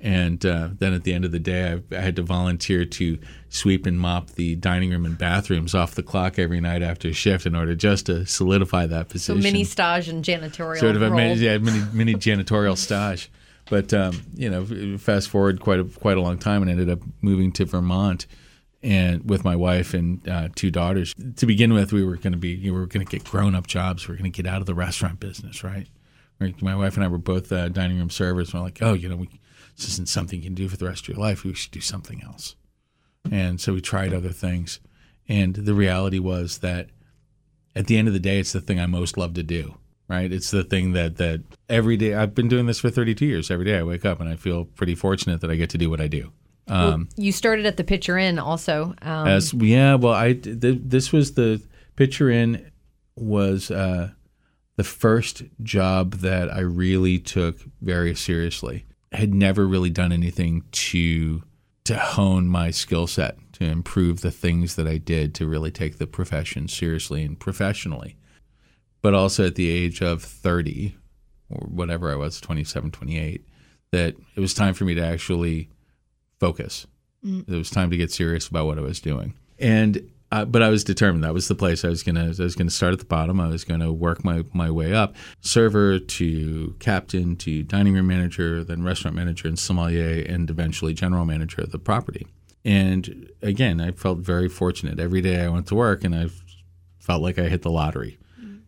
And 0.00 0.44
uh, 0.44 0.70
then 0.78 0.92
at 0.92 1.04
the 1.04 1.12
end 1.12 1.24
of 1.24 1.32
the 1.32 1.38
day, 1.38 1.72
I, 1.72 1.96
I 1.96 2.00
had 2.00 2.16
to 2.16 2.22
volunteer 2.22 2.84
to 2.84 3.18
sweep 3.48 3.86
and 3.86 3.98
mop 3.98 4.30
the 4.30 4.54
dining 4.56 4.90
room 4.90 5.04
and 5.04 5.16
bathrooms 5.16 5.74
off 5.74 5.94
the 5.94 6.02
clock 6.02 6.38
every 6.38 6.60
night 6.60 6.82
after 6.82 7.08
a 7.08 7.12
shift 7.12 7.46
in 7.46 7.54
order 7.54 7.74
just 7.74 8.06
to 8.06 8.26
solidify 8.26 8.86
that 8.86 9.08
position. 9.08 9.40
So 9.40 9.42
mini 9.42 9.64
stage 9.64 10.08
and 10.08 10.24
janitorial 10.24 10.78
sort 10.78 10.96
of 10.96 11.02
a 11.02 11.10
mini, 11.10 11.34
yeah, 11.34 11.58
mini, 11.58 11.84
mini 11.92 12.14
janitorial 12.14 12.76
stage. 12.76 13.30
But 13.70 13.94
um, 13.94 14.22
you 14.34 14.50
know, 14.50 14.98
fast 14.98 15.30
forward 15.30 15.60
quite 15.60 15.80
a 15.80 15.84
quite 15.84 16.18
a 16.18 16.20
long 16.20 16.38
time, 16.38 16.62
and 16.62 16.70
ended 16.70 16.90
up 16.90 17.00
moving 17.22 17.50
to 17.52 17.64
Vermont, 17.64 18.26
and 18.84 19.28
with 19.28 19.44
my 19.44 19.56
wife 19.56 19.94
and 19.94 20.28
uh, 20.28 20.48
two 20.54 20.70
daughters. 20.70 21.14
To 21.36 21.46
begin 21.46 21.72
with, 21.72 21.92
we 21.92 22.04
were 22.04 22.16
going 22.16 22.34
to 22.34 22.38
be 22.38 22.50
you 22.50 22.70
know, 22.70 22.74
we 22.74 22.80
were 22.80 22.86
going 22.86 23.04
to 23.04 23.10
get 23.10 23.24
grown 23.24 23.54
up 23.54 23.66
jobs. 23.66 24.06
We 24.06 24.12
were 24.12 24.18
going 24.18 24.30
to 24.30 24.42
get 24.42 24.46
out 24.48 24.60
of 24.60 24.66
the 24.66 24.74
restaurant 24.74 25.18
business, 25.18 25.64
right? 25.64 25.88
My 26.60 26.76
wife 26.76 26.96
and 26.96 27.04
I 27.04 27.08
were 27.08 27.16
both 27.16 27.50
uh, 27.50 27.70
dining 27.70 27.98
room 27.98 28.10
servers. 28.10 28.52
And 28.52 28.60
we're 28.60 28.66
like, 28.66 28.82
oh, 28.82 28.92
you 28.92 29.08
know, 29.08 29.16
we, 29.16 29.30
this 29.76 29.88
isn't 29.88 30.10
something 30.10 30.38
you 30.38 30.44
can 30.44 30.54
do 30.54 30.68
for 30.68 30.76
the 30.76 30.84
rest 30.84 31.04
of 31.04 31.08
your 31.08 31.16
life. 31.16 31.44
We 31.44 31.54
should 31.54 31.70
do 31.70 31.80
something 31.80 32.22
else. 32.22 32.56
And 33.32 33.58
so 33.58 33.72
we 33.72 33.80
tried 33.80 34.12
other 34.12 34.28
things. 34.28 34.80
And 35.26 35.54
the 35.54 35.72
reality 35.72 36.18
was 36.18 36.58
that 36.58 36.90
at 37.74 37.86
the 37.86 37.96
end 37.96 38.08
of 38.08 38.14
the 38.14 38.20
day, 38.20 38.38
it's 38.38 38.52
the 38.52 38.60
thing 38.60 38.78
I 38.78 38.84
most 38.84 39.16
love 39.16 39.32
to 39.34 39.42
do. 39.42 39.76
Right? 40.06 40.30
It's 40.30 40.50
the 40.50 40.62
thing 40.62 40.92
that 40.92 41.16
that 41.16 41.40
every 41.70 41.96
day 41.96 42.12
I've 42.12 42.34
been 42.34 42.48
doing 42.48 42.66
this 42.66 42.80
for 42.80 42.90
32 42.90 43.24
years. 43.24 43.50
Every 43.50 43.64
day 43.64 43.78
I 43.78 43.82
wake 43.82 44.04
up 44.04 44.20
and 44.20 44.28
I 44.28 44.36
feel 44.36 44.66
pretty 44.66 44.94
fortunate 44.94 45.40
that 45.40 45.50
I 45.50 45.56
get 45.56 45.70
to 45.70 45.78
do 45.78 45.88
what 45.88 46.02
I 46.02 46.08
do. 46.08 46.30
Um, 46.66 47.08
you 47.16 47.32
started 47.32 47.66
at 47.66 47.76
the 47.76 47.84
Pitcher 47.84 48.16
Inn 48.16 48.38
also. 48.38 48.94
Um, 49.02 49.28
as 49.28 49.52
yeah, 49.52 49.94
well, 49.96 50.14
I 50.14 50.32
th- 50.32 50.80
this 50.82 51.12
was 51.12 51.34
the 51.34 51.62
Pitcher 51.96 52.30
Inn 52.30 52.70
was 53.16 53.70
uh, 53.70 54.10
the 54.76 54.84
first 54.84 55.42
job 55.62 56.14
that 56.14 56.52
I 56.52 56.60
really 56.60 57.18
took 57.18 57.58
very 57.80 58.14
seriously. 58.14 58.86
I 59.12 59.18
had 59.18 59.34
never 59.34 59.66
really 59.66 59.90
done 59.90 60.12
anything 60.12 60.64
to 60.72 61.42
to 61.84 61.98
hone 61.98 62.46
my 62.46 62.70
skill 62.70 63.06
set, 63.06 63.36
to 63.52 63.64
improve 63.64 64.22
the 64.22 64.30
things 64.30 64.76
that 64.76 64.86
I 64.86 64.96
did, 64.96 65.34
to 65.34 65.46
really 65.46 65.70
take 65.70 65.98
the 65.98 66.06
profession 66.06 66.66
seriously 66.66 67.22
and 67.22 67.38
professionally. 67.38 68.16
But 69.02 69.12
also 69.12 69.46
at 69.46 69.54
the 69.54 69.68
age 69.68 70.00
of 70.00 70.22
30 70.22 70.96
or 71.50 71.66
whatever 71.66 72.10
I 72.10 72.16
was, 72.16 72.40
27, 72.40 72.90
28, 72.90 73.44
that 73.92 74.16
it 74.34 74.40
was 74.40 74.54
time 74.54 74.72
for 74.72 74.84
me 74.84 74.94
to 74.94 75.04
actually 75.04 75.68
focus. 76.38 76.86
It 77.24 77.48
was 77.48 77.70
time 77.70 77.90
to 77.90 77.96
get 77.96 78.12
serious 78.12 78.48
about 78.48 78.66
what 78.66 78.78
I 78.78 78.82
was 78.82 79.00
doing. 79.00 79.34
And 79.58 80.10
uh, 80.34 80.44
but 80.44 80.62
I 80.62 80.68
was 80.68 80.82
determined. 80.82 81.22
That 81.22 81.32
was 81.32 81.46
the 81.46 81.54
place 81.54 81.84
I 81.84 81.88
was 81.88 82.02
gonna. 82.02 82.24
I 82.24 82.42
was 82.42 82.56
gonna 82.56 82.68
start 82.68 82.92
at 82.92 82.98
the 82.98 83.04
bottom. 83.04 83.40
I 83.40 83.46
was 83.46 83.62
gonna 83.62 83.92
work 83.92 84.24
my 84.24 84.42
my 84.52 84.68
way 84.68 84.92
up, 84.92 85.14
server 85.40 86.00
to 86.00 86.74
captain 86.80 87.36
to 87.36 87.62
dining 87.62 87.94
room 87.94 88.08
manager, 88.08 88.64
then 88.64 88.82
restaurant 88.82 89.14
manager 89.14 89.46
and 89.46 89.56
sommelier, 89.56 90.24
and 90.26 90.50
eventually 90.50 90.92
general 90.92 91.24
manager 91.24 91.62
of 91.62 91.70
the 91.70 91.78
property. 91.78 92.26
And 92.64 93.30
again, 93.42 93.80
I 93.80 93.92
felt 93.92 94.18
very 94.18 94.48
fortunate. 94.48 94.98
Every 94.98 95.20
day 95.20 95.40
I 95.40 95.48
went 95.48 95.68
to 95.68 95.76
work, 95.76 96.02
and 96.02 96.14
I 96.14 96.26
felt 96.98 97.22
like 97.22 97.38
I 97.38 97.44
hit 97.44 97.62
the 97.62 97.70
lottery. 97.70 98.18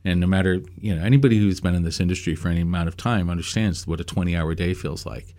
And 0.04 0.20
no 0.20 0.28
matter 0.28 0.60
you 0.78 0.94
know 0.94 1.02
anybody 1.02 1.38
who's 1.38 1.60
been 1.60 1.74
in 1.74 1.82
this 1.82 1.98
industry 1.98 2.36
for 2.36 2.48
any 2.48 2.60
amount 2.60 2.86
of 2.86 2.96
time 2.96 3.28
understands 3.28 3.88
what 3.88 4.00
a 4.00 4.04
twenty 4.04 4.36
hour 4.36 4.54
day 4.54 4.72
feels 4.72 5.04
like 5.04 5.34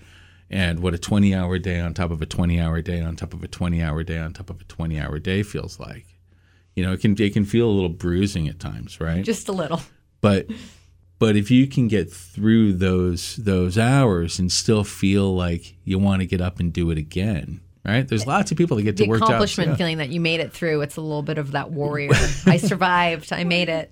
and 0.49 0.79
what 0.79 0.93
a 0.93 0.97
20 0.97 1.33
hour 1.35 1.59
day 1.59 1.79
on 1.79 1.93
top 1.93 2.11
of 2.11 2.21
a 2.21 2.25
20 2.25 2.59
hour 2.59 2.81
day 2.81 3.01
on 3.01 3.15
top 3.15 3.33
of 3.33 3.43
a 3.43 3.47
20 3.47 3.81
hour 3.81 4.03
day 4.03 4.17
on 4.17 4.33
top 4.33 4.49
of 4.49 4.61
a 4.61 4.63
20 4.65 4.99
hour 4.99 5.19
day 5.19 5.43
feels 5.43 5.79
like 5.79 6.05
you 6.75 6.83
know 6.85 6.93
it 6.93 7.01
can 7.01 7.15
it 7.19 7.33
can 7.33 7.45
feel 7.45 7.67
a 7.67 7.71
little 7.71 7.89
bruising 7.89 8.47
at 8.47 8.59
times 8.59 8.99
right 8.99 9.23
just 9.23 9.49
a 9.49 9.51
little. 9.51 9.81
but 10.21 10.47
But 11.19 11.35
if 11.35 11.49
you 11.49 11.67
can 11.67 11.87
get 11.87 12.11
through 12.11 12.73
those 12.73 13.37
those 13.37 13.77
hours 13.77 14.37
and 14.39 14.51
still 14.51 14.83
feel 14.83 15.35
like 15.35 15.75
you 15.83 15.97
want 15.97 16.21
to 16.21 16.27
get 16.27 16.41
up 16.41 16.59
and 16.59 16.71
do 16.71 16.91
it 16.91 16.97
again, 16.97 17.61
right? 17.83 18.07
There's 18.07 18.27
lots 18.27 18.51
of 18.51 18.57
people 18.57 18.77
that 18.77 18.83
get 18.83 18.97
the 18.97 19.05
to 19.05 19.09
work 19.09 19.19
jobs. 19.19 19.29
accomplishment 19.29 19.69
yeah. 19.71 19.75
feeling 19.77 19.97
that 19.97 20.09
you 20.09 20.21
made 20.21 20.41
it 20.41 20.53
through. 20.53 20.81
It's 20.81 20.95
a 20.95 21.01
little 21.01 21.23
bit 21.23 21.39
of 21.39 21.53
that 21.53 21.71
warrior. 21.71 22.11
I 22.45 22.57
survived. 22.57 23.33
I 23.33 23.43
made 23.45 23.69
it. 23.69 23.91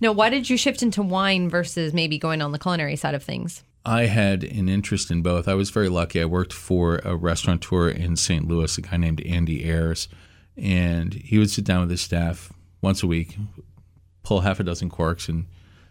No, 0.00 0.12
why 0.12 0.30
did 0.30 0.48
you 0.48 0.56
shift 0.56 0.82
into 0.82 1.02
wine 1.02 1.48
versus 1.48 1.92
maybe 1.92 2.18
going 2.18 2.40
on 2.40 2.52
the 2.52 2.58
culinary 2.58 2.96
side 2.96 3.14
of 3.16 3.24
things? 3.24 3.64
I 3.84 4.06
had 4.06 4.44
an 4.44 4.68
interest 4.68 5.10
in 5.10 5.22
both. 5.22 5.48
I 5.48 5.54
was 5.54 5.70
very 5.70 5.88
lucky. 5.88 6.20
I 6.20 6.26
worked 6.26 6.52
for 6.52 7.00
a 7.02 7.16
restaurateur 7.16 7.88
in 7.88 8.16
St. 8.16 8.46
Louis, 8.46 8.76
a 8.76 8.80
guy 8.82 8.96
named 8.98 9.22
Andy 9.22 9.64
Ayers, 9.64 10.08
and 10.56 11.14
he 11.14 11.38
would 11.38 11.50
sit 11.50 11.64
down 11.64 11.80
with 11.80 11.90
his 11.90 12.02
staff 12.02 12.52
once 12.82 13.02
a 13.02 13.06
week, 13.06 13.38
pull 14.22 14.42
half 14.42 14.60
a 14.60 14.64
dozen 14.64 14.90
corks, 14.90 15.28
and 15.28 15.46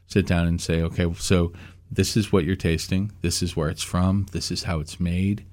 sit 0.06 0.28
down 0.28 0.48
and 0.48 0.62
say, 0.62 0.82
"Okay, 0.82 1.12
so 1.18 1.52
this 1.92 2.16
is 2.16 2.32
what 2.32 2.46
you're 2.46 2.56
tasting. 2.56 3.12
This 3.22 3.42
is 3.42 3.56
where 3.56 3.70
it's 3.70 3.84
from. 3.84 4.28
This 4.32 4.52
is 4.52 4.64
how 4.64 4.80
it's 4.80 5.00
made. 5.00 5.46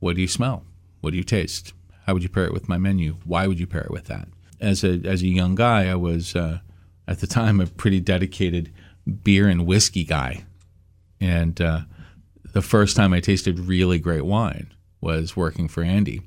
What 0.00 0.16
do 0.16 0.22
you 0.22 0.28
smell? 0.28 0.64
What 1.00 1.12
do 1.12 1.16
you 1.16 1.24
taste? 1.24 1.72
How 2.06 2.14
would 2.14 2.24
you 2.24 2.28
pair 2.28 2.44
it 2.44 2.52
with 2.52 2.68
my 2.68 2.78
menu? 2.78 3.18
Why 3.24 3.46
would 3.46 3.60
you 3.60 3.68
pair 3.68 3.82
it 3.82 3.90
with 3.90 4.06
that?" 4.06 4.26
As 4.60 4.82
a 4.82 5.00
as 5.04 5.22
a 5.22 5.28
young 5.28 5.54
guy, 5.54 5.88
I 5.88 5.94
was 5.94 6.34
uh, 6.34 6.58
at 7.06 7.20
the 7.20 7.28
time 7.28 7.60
a 7.60 7.66
pretty 7.66 8.00
dedicated 8.00 8.72
beer 9.22 9.46
and 9.46 9.64
whiskey 9.64 10.02
guy. 10.04 10.44
And 11.22 11.60
uh, 11.60 11.82
the 12.52 12.62
first 12.62 12.96
time 12.96 13.12
I 13.12 13.20
tasted 13.20 13.60
really 13.60 14.00
great 14.00 14.24
wine 14.24 14.72
was 15.00 15.36
working 15.36 15.68
for 15.68 15.84
Andy. 15.84 16.22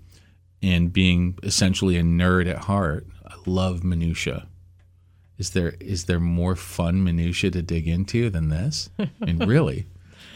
And 0.63 0.93
being 0.93 1.37
essentially 1.43 1.97
a 1.97 2.01
nerd 2.01 2.49
at 2.49 2.59
heart, 2.59 3.05
I 3.27 3.35
love 3.45 3.83
minutia. 3.83 4.47
Is 5.37 5.49
there 5.49 5.75
is 5.81 6.05
there 6.05 6.21
more 6.21 6.55
fun 6.55 7.03
minutia 7.03 7.51
to 7.51 7.61
dig 7.61 7.89
into 7.89 8.29
than 8.29 8.47
this? 8.47 8.89
and 9.19 9.45
really, 9.45 9.85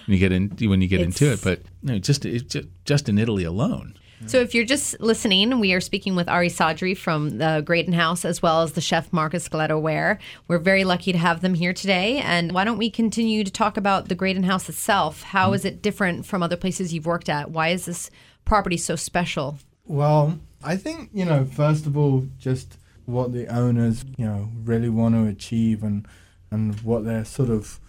when 0.05 0.17
you 0.17 0.19
get 0.19 0.33
in 0.33 0.49
when 0.69 0.81
you 0.81 0.89
get 0.89 0.99
into 0.99 1.31
it, 1.31 1.41
but 1.41 1.61
you 1.81 1.93
know, 1.93 1.99
just 1.99 2.25
it's 2.25 2.43
just, 2.43 2.67
just 2.83 3.07
in 3.07 3.17
Italy 3.17 3.45
alone. 3.45 3.95
So, 4.25 4.39
if 4.39 4.53
you're 4.53 4.65
just 4.65 4.99
listening, 4.99 5.59
we 5.59 5.71
are 5.73 5.79
speaking 5.79 6.15
with 6.15 6.27
Ari 6.27 6.49
Sadri 6.49 6.95
from 6.97 7.38
the 7.38 7.63
Graydon 7.65 7.93
House 7.93 8.25
as 8.25 8.41
well 8.41 8.61
as 8.61 8.73
the 8.73 8.81
chef 8.81 9.13
Marcus 9.13 9.47
Gleadow-Ware. 9.47 10.19
We're 10.47 10.59
very 10.59 10.83
lucky 10.83 11.11
to 11.11 11.17
have 11.17 11.41
them 11.41 11.53
here 11.53 11.73
today. 11.73 12.17
And 12.17 12.51
why 12.51 12.65
don't 12.65 12.77
we 12.77 12.89
continue 12.89 13.43
to 13.43 13.51
talk 13.51 13.77
about 13.77 14.09
the 14.09 14.15
Graydon 14.15 14.43
House 14.43 14.67
itself? 14.67 15.23
How 15.23 15.53
is 15.53 15.63
it 15.63 15.81
different 15.81 16.25
from 16.25 16.43
other 16.43 16.57
places 16.57 16.93
you've 16.93 17.05
worked 17.05 17.29
at? 17.29 17.51
Why 17.51 17.69
is 17.69 17.85
this 17.85 18.11
property 18.43 18.77
so 18.77 18.95
special? 18.97 19.57
Well, 19.85 20.39
I 20.63 20.75
think, 20.75 21.09
you 21.13 21.23
know, 21.23 21.45
first 21.45 21.85
of 21.85 21.97
all, 21.97 22.27
just 22.38 22.77
what 23.05 23.31
the 23.31 23.47
owners, 23.47 24.03
you 24.17 24.25
know, 24.25 24.49
really 24.63 24.89
want 24.89 25.15
to 25.15 25.25
achieve 25.25 25.83
and 25.83 26.07
and 26.51 26.79
what 26.81 27.05
their 27.05 27.23
sort 27.23 27.49
of 27.49 27.79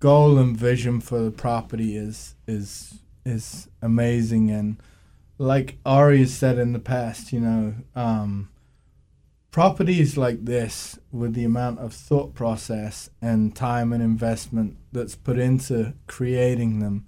goal 0.00 0.38
and 0.38 0.56
vision 0.56 1.00
for 1.00 1.18
the 1.18 1.30
property 1.30 1.96
is 1.96 2.34
is 2.46 3.00
is 3.24 3.68
amazing 3.82 4.50
and 4.50 4.76
like 5.38 5.78
Ari 5.84 6.20
has 6.20 6.34
said 6.34 6.58
in 6.58 6.72
the 6.72 6.78
past, 6.78 7.32
you 7.32 7.40
know, 7.40 7.74
um, 7.94 8.48
properties 9.50 10.16
like 10.16 10.44
this 10.44 10.98
with 11.12 11.34
the 11.34 11.44
amount 11.44 11.78
of 11.78 11.92
thought 11.92 12.34
process 12.34 13.08
and 13.22 13.54
time 13.54 13.92
and 13.92 14.02
investment 14.02 14.76
that's 14.92 15.16
put 15.16 15.38
into 15.38 15.94
creating 16.06 16.80
them 16.80 17.06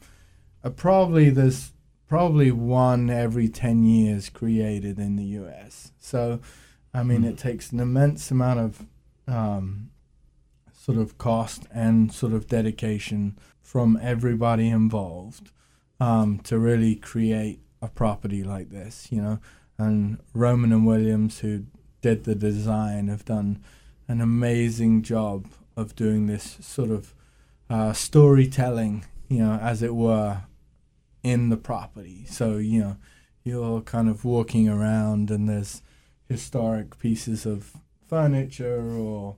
are 0.65 0.71
probably 0.71 1.31
there's 1.31 1.73
probably 2.07 2.51
one 2.51 3.11
every 3.11 3.49
10 3.49 3.85
years 3.85 4.31
created 4.31 4.99
in 4.99 5.17
the 5.17 5.25
US. 5.25 5.93
So, 5.99 6.41
I 6.95 7.03
mean, 7.03 7.23
it 7.23 7.37
takes 7.37 7.71
an 7.71 7.81
immense 7.81 8.31
amount 8.31 8.61
of 8.61 8.87
um, 9.27 9.91
sort 10.73 10.97
of 10.97 11.19
cost 11.19 11.67
and 11.71 12.11
sort 12.11 12.33
of 12.33 12.47
dedication 12.47 13.39
from 13.61 13.99
everybody 14.01 14.71
involved 14.71 15.51
um, 16.01 16.39
to 16.45 16.59
really 16.59 16.95
create 16.95 17.61
a 17.81 17.89
property 17.89 18.43
like 18.43 18.71
this, 18.71 19.09
you 19.11 19.21
know. 19.21 19.39
And 19.79 20.19
Roman 20.35 20.73
and 20.73 20.87
Williams, 20.87 21.41
who 21.41 21.65
did 22.01 22.25
the 22.25 22.35
design, 22.35 23.09
have 23.09 23.25
done 23.25 23.63
an 24.09 24.21
amazing 24.21 25.03
job 25.03 25.47
of 25.77 25.95
doing 25.95 26.27
this 26.27 26.59
sort 26.61 26.91
of 26.91 27.15
uh, 27.71 27.93
storytelling, 27.93 29.05
you 29.29 29.39
know, 29.39 29.59
as 29.63 29.83
it 29.83 29.95
were, 29.95 30.43
in 31.23 31.49
the 31.51 31.57
property. 31.57 32.25
So, 32.27 32.57
you 32.57 32.81
know, 32.81 32.97
you're 33.45 33.81
kind 33.83 34.09
of 34.09 34.25
walking 34.25 34.69
around 34.69 35.31
and 35.31 35.49
there's 35.49 35.83
historic 36.29 36.99
pieces 36.99 37.47
of 37.47 37.77
furniture 38.07 38.91
or, 38.91 39.37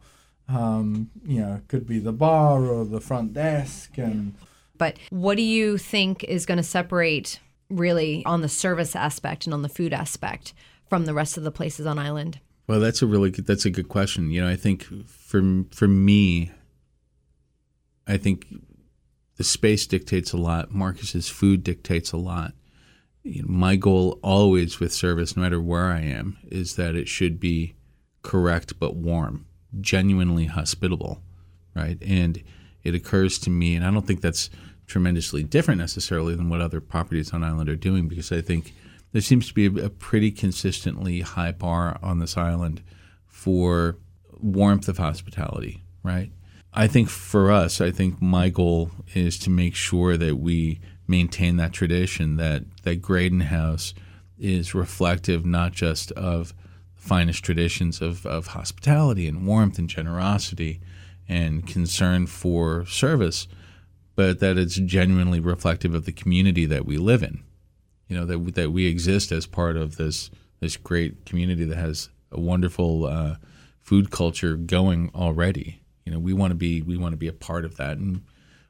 um, 0.48 1.10
you 1.24 1.40
know, 1.40 1.60
could 1.68 1.86
be 1.86 1.98
the 1.98 2.12
bar 2.12 2.64
or 2.66 2.84
the 2.84 3.00
front 3.00 3.34
desk. 3.34 3.98
And 3.98 4.34
But 4.78 4.96
what 5.10 5.36
do 5.36 5.42
you 5.42 5.78
think 5.78 6.24
is 6.24 6.46
going 6.46 6.58
to 6.58 6.62
separate 6.62 7.40
really 7.70 8.24
on 8.26 8.42
the 8.42 8.48
service 8.48 8.94
aspect 8.94 9.46
and 9.46 9.54
on 9.54 9.62
the 9.62 9.68
food 9.68 9.92
aspect 9.92 10.52
from 10.88 11.06
the 11.06 11.14
rest 11.14 11.36
of 11.36 11.44
the 11.44 11.52
places 11.52 11.86
on 11.86 11.98
island? 11.98 12.40
Well, 12.66 12.80
that's 12.80 13.02
a 13.02 13.06
really 13.06 13.30
good, 13.30 13.46
that's 13.46 13.64
a 13.64 13.70
good 13.70 13.88
question. 13.88 14.30
You 14.30 14.42
know, 14.42 14.48
I 14.48 14.56
think 14.56 14.84
for 15.06 15.42
for 15.72 15.88
me, 15.88 16.52
I 18.06 18.16
think 18.16 18.46
the 19.36 19.44
space 19.44 19.86
dictates 19.86 20.32
a 20.32 20.36
lot. 20.36 20.72
Marcus's 20.72 21.28
food 21.28 21.64
dictates 21.64 22.12
a 22.12 22.16
lot. 22.16 22.52
You 23.22 23.42
know, 23.42 23.48
my 23.48 23.76
goal 23.76 24.18
always 24.22 24.80
with 24.80 24.92
service, 24.92 25.36
no 25.36 25.42
matter 25.42 25.60
where 25.60 25.86
I 25.86 26.00
am, 26.00 26.38
is 26.44 26.76
that 26.76 26.94
it 26.94 27.08
should 27.08 27.40
be 27.40 27.74
correct 28.22 28.78
but 28.78 28.96
warm, 28.96 29.46
genuinely 29.80 30.46
hospitable, 30.46 31.22
right? 31.74 31.98
And 32.02 32.42
it 32.82 32.94
occurs 32.94 33.38
to 33.40 33.50
me, 33.50 33.76
and 33.76 33.84
I 33.84 33.90
don't 33.90 34.06
think 34.06 34.20
that's 34.20 34.50
tremendously 34.90 35.44
different 35.44 35.80
necessarily 35.80 36.34
than 36.34 36.48
what 36.48 36.60
other 36.60 36.80
properties 36.80 37.32
on 37.32 37.44
island 37.44 37.68
are 37.68 37.76
doing, 37.76 38.08
because 38.08 38.32
I 38.32 38.40
think 38.40 38.74
there 39.12 39.22
seems 39.22 39.46
to 39.48 39.54
be 39.54 39.66
a, 39.66 39.88
pretty 39.88 40.32
consistently 40.32 41.20
high 41.20 41.52
bar 41.52 41.98
on 42.02 42.18
this 42.18 42.36
island 42.36 42.82
for 43.26 43.96
warmth 44.40 44.88
of 44.88 44.98
hospitality, 44.98 45.84
right? 46.02 46.32
I 46.74 46.88
think 46.88 47.08
for 47.08 47.52
us, 47.52 47.80
I 47.80 47.92
think 47.92 48.20
my 48.20 48.48
goal 48.48 48.90
is 49.14 49.38
to 49.40 49.50
make 49.50 49.76
sure 49.76 50.16
that 50.16 50.36
we 50.36 50.80
maintain 51.06 51.56
that 51.56 51.72
tradition 51.72 52.36
that 52.36 52.62
that 52.82 53.02
Graydon 53.02 53.40
House 53.40 53.94
is 54.38 54.74
reflective 54.74 55.44
not 55.44 55.72
just 55.72 56.12
of 56.12 56.54
the 56.96 57.02
finest 57.02 57.44
traditions 57.44 58.00
of, 58.00 58.24
of 58.26 58.48
hospitality 58.48 59.26
and 59.26 59.46
warmth 59.46 59.78
and 59.78 59.88
generosity 59.88 60.80
and 61.28 61.66
concern 61.66 62.26
for 62.26 62.86
service, 62.86 63.48
but 64.20 64.40
that 64.40 64.58
it's 64.58 64.74
genuinely 64.74 65.40
reflective 65.40 65.94
of 65.94 66.04
the 66.04 66.12
community 66.12 66.66
that 66.66 66.84
we 66.84 66.98
live 66.98 67.22
in. 67.22 67.42
You 68.06 68.18
know 68.18 68.26
that 68.26 68.54
that 68.54 68.70
we 68.70 68.84
exist 68.84 69.32
as 69.32 69.46
part 69.46 69.78
of 69.78 69.96
this 69.96 70.30
this 70.60 70.76
great 70.76 71.24
community 71.24 71.64
that 71.64 71.78
has 71.78 72.10
a 72.30 72.38
wonderful 72.38 73.06
uh, 73.06 73.36
food 73.80 74.10
culture 74.10 74.56
going 74.56 75.10
already. 75.14 75.80
You 76.04 76.12
know, 76.12 76.18
we 76.18 76.34
want 76.34 76.50
to 76.50 76.54
be 76.54 76.82
we 76.82 76.98
want 76.98 77.14
to 77.14 77.16
be 77.16 77.28
a 77.28 77.32
part 77.32 77.64
of 77.64 77.78
that, 77.78 77.96
and 77.96 78.20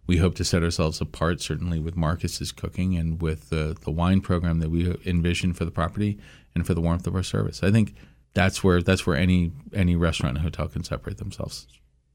we 0.06 0.18
hope 0.18 0.36
to 0.36 0.44
set 0.44 0.62
ourselves 0.62 1.00
apart. 1.00 1.40
Certainly 1.40 1.80
with 1.80 1.96
Marcus's 1.96 2.52
cooking 2.52 2.96
and 2.96 3.20
with 3.20 3.50
the 3.50 3.76
the 3.82 3.90
wine 3.90 4.20
program 4.20 4.60
that 4.60 4.70
we 4.70 4.96
envision 5.04 5.52
for 5.52 5.64
the 5.64 5.72
property 5.72 6.20
and 6.54 6.64
for 6.64 6.74
the 6.74 6.80
warmth 6.80 7.08
of 7.08 7.16
our 7.16 7.24
service. 7.24 7.64
I 7.64 7.72
think 7.72 7.96
that's 8.34 8.62
where 8.62 8.82
that's 8.82 9.04
where 9.04 9.16
any 9.16 9.50
any 9.74 9.96
restaurant 9.96 10.36
and 10.36 10.44
hotel 10.44 10.68
can 10.68 10.84
separate 10.84 11.18
themselves. 11.18 11.66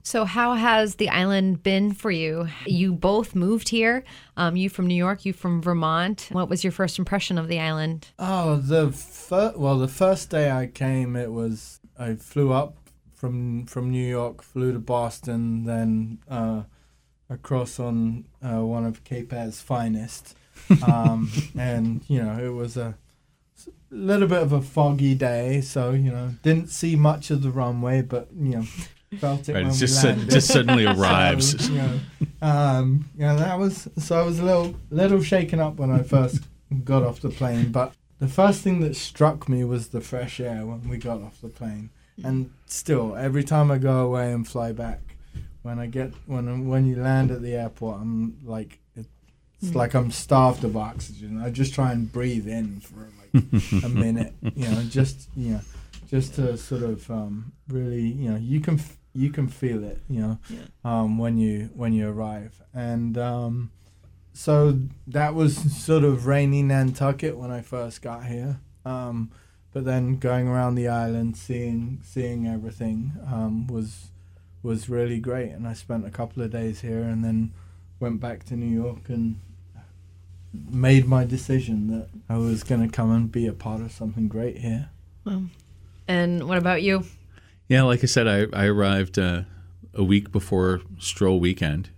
So, 0.05 0.23
how 0.23 0.53
has 0.53 0.95
the 0.95 1.09
island 1.09 1.63
been 1.63 1.91
for 1.91 2.11
you? 2.11 2.47
You 2.67 2.93
both 2.93 3.33
moved 3.33 3.69
here. 3.69 4.03
Um, 4.37 4.55
you 4.55 4.69
from 4.69 4.85
New 4.85 4.93
York, 4.93 5.25
you 5.25 5.33
from 5.33 5.63
Vermont. 5.63 6.29
What 6.31 6.47
was 6.47 6.63
your 6.63 6.71
first 6.71 6.99
impression 6.99 7.39
of 7.39 7.47
the 7.47 7.59
island? 7.59 8.09
Oh, 8.19 8.57
the 8.57 8.91
fir- 8.91 9.55
well, 9.57 9.79
the 9.79 9.87
first 9.87 10.29
day 10.29 10.51
I 10.51 10.67
came, 10.67 11.15
it 11.15 11.31
was 11.31 11.79
I 11.97 12.13
flew 12.13 12.53
up 12.53 12.77
from 13.15 13.65
from 13.65 13.89
New 13.89 14.07
York, 14.07 14.43
flew 14.43 14.73
to 14.73 14.79
Boston, 14.79 15.63
then 15.63 16.19
uh, 16.29 16.61
across 17.27 17.79
on 17.79 18.25
uh, 18.43 18.63
one 18.63 18.85
of 18.85 19.03
Cape 19.05 19.33
Air's 19.33 19.59
finest, 19.59 20.37
um, 20.87 21.31
and 21.57 22.03
you 22.07 22.21
know 22.21 22.37
it 22.37 22.53
was 22.53 22.77
a 22.77 22.95
little 23.89 24.27
bit 24.27 24.43
of 24.43 24.53
a 24.53 24.61
foggy 24.61 25.15
day, 25.15 25.61
so 25.61 25.93
you 25.93 26.11
know 26.11 26.35
didn't 26.43 26.69
see 26.69 26.95
much 26.95 27.31
of 27.31 27.41
the 27.41 27.49
runway, 27.49 28.03
but 28.03 28.27
you 28.31 28.57
know 28.57 28.65
felt 29.17 29.47
it 29.49 29.53
Right, 29.53 29.61
when 29.63 29.67
it's 29.71 29.77
we 29.77 29.87
just 29.87 30.01
sud- 30.01 30.17
landed. 30.17 30.29
just 30.31 30.47
suddenly 30.47 30.85
arrives. 30.95 31.65
So, 31.65 31.71
you 31.73 31.77
know, 31.79 31.99
um, 32.41 33.09
yeah, 33.17 33.35
that 33.35 33.57
was 33.59 33.87
so 33.97 34.19
I 34.19 34.25
was 34.25 34.39
a 34.39 34.43
little 34.43 34.75
little 34.89 35.21
shaken 35.21 35.59
up 35.59 35.75
when 35.77 35.91
I 35.91 36.01
first 36.03 36.43
got 36.83 37.03
off 37.03 37.21
the 37.21 37.29
plane, 37.29 37.71
but 37.71 37.93
the 38.19 38.27
first 38.27 38.61
thing 38.61 38.79
that 38.81 38.95
struck 38.95 39.49
me 39.49 39.63
was 39.63 39.89
the 39.89 40.01
fresh 40.01 40.39
air 40.39 40.65
when 40.65 40.87
we 40.89 40.97
got 40.97 41.21
off 41.21 41.41
the 41.41 41.49
plane, 41.49 41.89
and 42.23 42.49
still 42.65 43.15
every 43.15 43.43
time 43.43 43.71
I 43.71 43.77
go 43.77 44.05
away 44.05 44.31
and 44.31 44.47
fly 44.47 44.71
back, 44.71 45.01
when 45.63 45.79
I 45.79 45.87
get 45.87 46.13
when 46.25 46.67
when 46.67 46.85
you 46.85 46.95
land 46.97 47.31
at 47.31 47.41
the 47.41 47.53
airport, 47.55 48.01
I'm 48.01 48.37
like 48.43 48.79
it's 48.95 49.07
Mm. 49.71 49.75
like 49.75 49.93
I'm 49.95 50.11
starved 50.11 50.63
of 50.65 50.75
oxygen. 50.75 51.41
I 51.41 51.49
just 51.49 51.73
try 51.73 51.91
and 51.93 52.11
breathe 52.11 52.45
in 52.47 52.81
for 52.81 53.07
like 53.33 53.83
a 53.83 53.89
minute, 54.05 54.33
you 54.53 54.67
know, 54.67 54.81
just 54.89 55.29
you 55.35 55.51
know, 55.53 55.61
just 56.09 56.35
to 56.35 56.57
sort 56.57 56.83
of 56.83 57.09
um, 57.09 57.53
really, 57.69 58.01
you 58.01 58.29
know, 58.29 58.35
you 58.37 58.59
can 58.59 58.75
f- 58.75 58.97
you 59.15 59.29
can 59.31 59.47
feel 59.47 59.83
it, 59.83 60.01
you 60.09 60.19
know, 60.19 60.37
Yeah. 60.49 60.59
um, 60.83 61.17
when 61.17 61.37
you 61.37 61.69
when 61.73 61.93
you 61.93 62.09
arrive, 62.09 62.61
and 62.73 63.17
um, 63.17 63.71
so 64.33 64.77
that 65.07 65.33
was 65.33 65.55
sort 65.75 66.03
of 66.03 66.27
rainy 66.27 66.61
Nantucket 66.61 67.37
when 67.37 67.49
I 67.51 67.61
first 67.61 68.01
got 68.01 68.25
here. 68.25 68.59
Um, 68.85 69.31
but 69.73 69.85
then 69.85 70.17
going 70.17 70.47
around 70.47 70.75
the 70.75 70.87
island, 70.87 71.37
seeing 71.37 71.99
seeing 72.03 72.45
everything 72.47 73.13
um, 73.25 73.67
was 73.67 74.07
was 74.63 74.89
really 74.89 75.19
great, 75.19 75.51
and 75.51 75.67
I 75.67 75.73
spent 75.73 76.05
a 76.05 76.09
couple 76.11 76.43
of 76.43 76.51
days 76.51 76.81
here, 76.81 77.01
and 77.03 77.23
then 77.23 77.51
went 77.99 78.19
back 78.19 78.43
to 78.45 78.55
New 78.55 78.73
York 78.83 79.07
and 79.09 79.39
made 80.69 81.05
my 81.07 81.23
decision 81.25 81.87
that 81.87 82.07
I 82.29 82.37
was 82.37 82.63
going 82.63 82.81
to 82.81 82.93
come 82.93 83.11
and 83.11 83.31
be 83.31 83.47
a 83.47 83.53
part 83.53 83.81
of 83.81 83.91
something 83.91 84.27
great 84.27 84.57
here. 84.59 84.89
Well, 85.25 85.45
And 86.07 86.47
what 86.47 86.57
about 86.57 86.81
you? 86.83 87.03
Yeah, 87.67 87.81
like 87.83 88.03
I 88.03 88.05
said, 88.05 88.27
I, 88.27 88.45
I 88.53 88.65
arrived 88.67 89.17
uh, 89.17 89.41
a 89.93 90.03
week 90.03 90.31
before 90.31 90.81
stroll 90.99 91.39
weekend, 91.39 91.89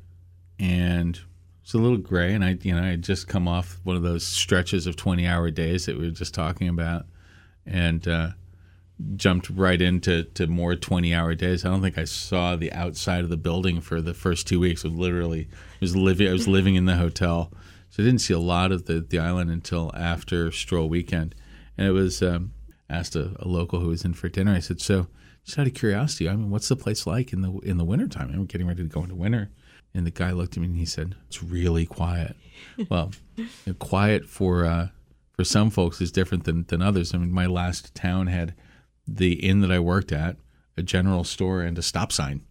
and 0.58 1.20
it's 1.62 1.74
a 1.74 1.78
little 1.78 1.98
gray. 1.98 2.34
And 2.34 2.44
I, 2.44 2.58
you 2.62 2.74
know, 2.74 2.82
I 2.82 2.92
had 2.92 3.02
just 3.02 3.28
come 3.28 3.50
off 3.50 3.80
one 3.84 3.98
of 3.98 4.04
those 4.04 4.26
stretches 4.26 4.88
of 4.88 4.96
twenty-hour 4.96 5.52
days 5.52 5.86
that 5.86 5.98
we 5.98 6.06
were 6.06 6.12
just 6.12 6.34
talking 6.34 6.70
about, 6.70 7.06
and 7.66 8.08
uh, 8.08 8.30
jumped 9.18 9.50
right 9.50 9.82
into 9.82 10.24
to 10.24 10.48
more 10.48 10.76
twenty-hour 10.76 11.36
days. 11.36 11.66
I 11.66 11.70
don't 11.70 11.82
think 11.82 11.98
I 11.98 12.06
saw 12.06 12.56
the 12.56 12.72
outside 12.72 13.26
of 13.26 13.30
the 13.30 13.36
building 13.36 13.82
for 13.82 14.02
the 14.02 14.14
first 14.14 14.48
two 14.48 14.62
weeks. 14.62 14.86
It 14.86 14.92
was 14.92 15.00
literally, 15.00 15.50
I 15.52 15.78
was 15.82 15.98
living, 15.98 16.30
I 16.30 16.32
was 16.32 16.48
living 16.48 16.76
in 16.76 16.86
the 16.86 16.96
hotel, 16.96 17.52
so 17.90 18.02
I 18.02 18.06
didn't 18.06 18.22
see 18.22 18.34
a 18.34 18.40
lot 18.40 18.72
of 18.72 18.86
the 18.86 19.02
the 19.02 19.20
island 19.20 19.52
until 19.52 19.92
after 19.96 20.50
stroll 20.52 20.88
weekend, 20.88 21.36
and 21.78 21.88
it 21.88 21.92
was. 21.92 22.22
Um, 22.22 22.54
asked 22.90 23.18
a, 23.18 23.36
a 23.40 23.48
local 23.50 23.82
who 23.82 23.90
was 23.90 24.06
in 24.06 24.14
for 24.14 24.30
dinner. 24.30 24.54
I 24.54 24.60
said, 24.60 24.80
"So, 24.80 25.08
just 25.48 25.58
out 25.58 25.66
of 25.66 25.74
curiosity, 25.74 26.28
I 26.28 26.36
mean, 26.36 26.50
what's 26.50 26.68
the 26.68 26.76
place 26.76 27.08
like 27.08 27.32
in 27.32 27.42
the 27.42 27.52
in 27.60 27.78
the 27.78 27.86
wintertime? 27.86 28.38
We're 28.38 28.46
getting 28.46 28.68
ready 28.68 28.84
to 28.84 28.90
go 28.90 29.02
into 29.02 29.16
winter." 29.16 29.50
And 29.94 30.06
the 30.06 30.12
guy 30.12 30.32
looked 30.32 30.58
at 30.58 30.62
me 30.62 30.68
and 30.68 30.76
he 30.76 30.86
said, 30.86 31.16
"It's 31.28 31.42
really 31.42 31.86
quiet." 31.86 32.36
well, 32.90 33.14
you 33.38 33.48
know, 33.66 33.74
quiet 33.76 34.26
for 34.26 34.66
uh, 34.66 34.90
for 35.38 35.46
some 35.46 35.70
folks 35.70 36.02
is 36.02 36.12
different 36.12 36.44
than 36.44 36.66
than 36.66 36.82
others. 36.82 37.14
I 37.14 37.18
mean, 37.18 37.32
my 37.32 37.46
last 37.46 37.96
town 37.96 38.28
had 38.28 38.56
the 39.08 39.34
inn 39.36 39.62
that 39.62 39.72
I 39.72 39.80
worked 39.80 40.12
at, 40.12 40.36
a 40.76 40.84
general 40.84 41.24
store, 41.24 41.62
and 41.62 41.78
a 41.78 41.82
stop 41.82 42.12
sign. 42.12 42.42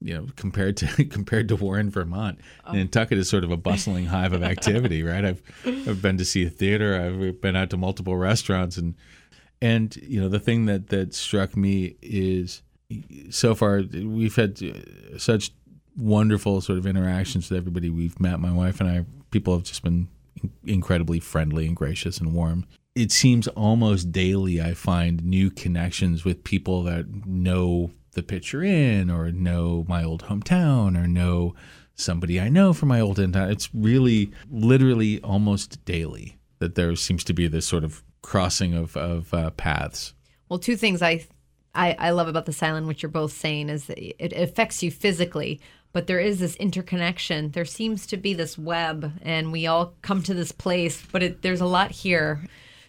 You 0.00 0.14
know, 0.14 0.26
compared 0.36 0.78
to 0.78 1.04
compared 1.10 1.46
to 1.48 1.56
Warren, 1.56 1.90
Vermont, 1.90 2.40
Nantucket 2.72 3.18
is 3.18 3.28
sort 3.28 3.44
of 3.44 3.50
a 3.50 3.58
bustling 3.58 4.06
hive 4.06 4.32
of 4.32 4.42
activity, 4.54 5.02
right? 5.02 5.26
I've 5.26 5.42
I've 5.66 6.00
been 6.00 6.16
to 6.16 6.24
see 6.24 6.46
a 6.46 6.50
theater, 6.50 6.98
I've 6.98 7.42
been 7.42 7.54
out 7.54 7.68
to 7.68 7.76
multiple 7.76 8.16
restaurants, 8.16 8.78
and 8.78 8.94
and 9.62 9.96
you 9.96 10.20
know 10.20 10.28
the 10.28 10.40
thing 10.40 10.66
that 10.66 10.88
that 10.88 11.14
struck 11.14 11.56
me 11.56 11.96
is 12.02 12.62
so 13.30 13.54
far 13.54 13.82
we've 13.92 14.36
had 14.36 14.60
uh, 14.62 15.18
such 15.18 15.52
wonderful 15.96 16.60
sort 16.60 16.78
of 16.78 16.86
interactions 16.86 17.50
with 17.50 17.58
everybody 17.58 17.90
we've 17.90 18.18
met. 18.20 18.40
My 18.40 18.52
wife 18.52 18.80
and 18.80 18.88
I, 18.88 19.04
people 19.30 19.54
have 19.54 19.64
just 19.64 19.82
been 19.82 20.08
incredibly 20.64 21.20
friendly 21.20 21.66
and 21.66 21.76
gracious 21.76 22.18
and 22.18 22.32
warm. 22.34 22.66
It 22.94 23.12
seems 23.12 23.46
almost 23.48 24.10
daily 24.10 24.60
I 24.60 24.74
find 24.74 25.24
new 25.24 25.50
connections 25.50 26.24
with 26.24 26.44
people 26.44 26.82
that 26.84 27.26
know 27.26 27.92
the 28.12 28.22
Pitcher 28.22 28.62
Inn 28.62 29.10
or 29.10 29.30
know 29.30 29.84
my 29.88 30.02
old 30.02 30.24
hometown 30.24 31.00
or 31.00 31.06
know 31.06 31.54
somebody 31.94 32.40
I 32.40 32.48
know 32.48 32.72
from 32.72 32.88
my 32.88 33.00
old 33.00 33.18
hometown. 33.18 33.52
It's 33.52 33.68
really 33.74 34.32
literally 34.50 35.20
almost 35.20 35.84
daily 35.84 36.38
that 36.58 36.74
there 36.74 36.94
seems 36.96 37.22
to 37.24 37.32
be 37.32 37.46
this 37.46 37.66
sort 37.66 37.84
of 37.84 38.02
crossing 38.22 38.74
of, 38.74 38.96
of 38.96 39.32
uh, 39.34 39.50
paths. 39.50 40.14
Well, 40.48 40.58
two 40.58 40.76
things 40.76 41.02
I, 41.02 41.26
I 41.74 41.92
I 41.98 42.10
love 42.10 42.28
about 42.28 42.46
the 42.46 42.52
silent, 42.52 42.86
which 42.86 43.02
you're 43.02 43.10
both 43.10 43.32
saying, 43.32 43.68
is 43.68 43.86
that 43.86 43.98
it 43.98 44.32
affects 44.32 44.82
you 44.82 44.90
physically, 44.90 45.60
but 45.92 46.06
there 46.06 46.20
is 46.20 46.40
this 46.40 46.56
interconnection. 46.56 47.50
There 47.52 47.64
seems 47.64 48.06
to 48.08 48.16
be 48.16 48.34
this 48.34 48.58
web, 48.58 49.12
and 49.22 49.52
we 49.52 49.66
all 49.66 49.94
come 50.02 50.22
to 50.24 50.34
this 50.34 50.52
place, 50.52 51.04
but 51.12 51.22
it, 51.22 51.42
there's 51.42 51.60
a 51.60 51.66
lot 51.66 51.90
here. 51.92 52.40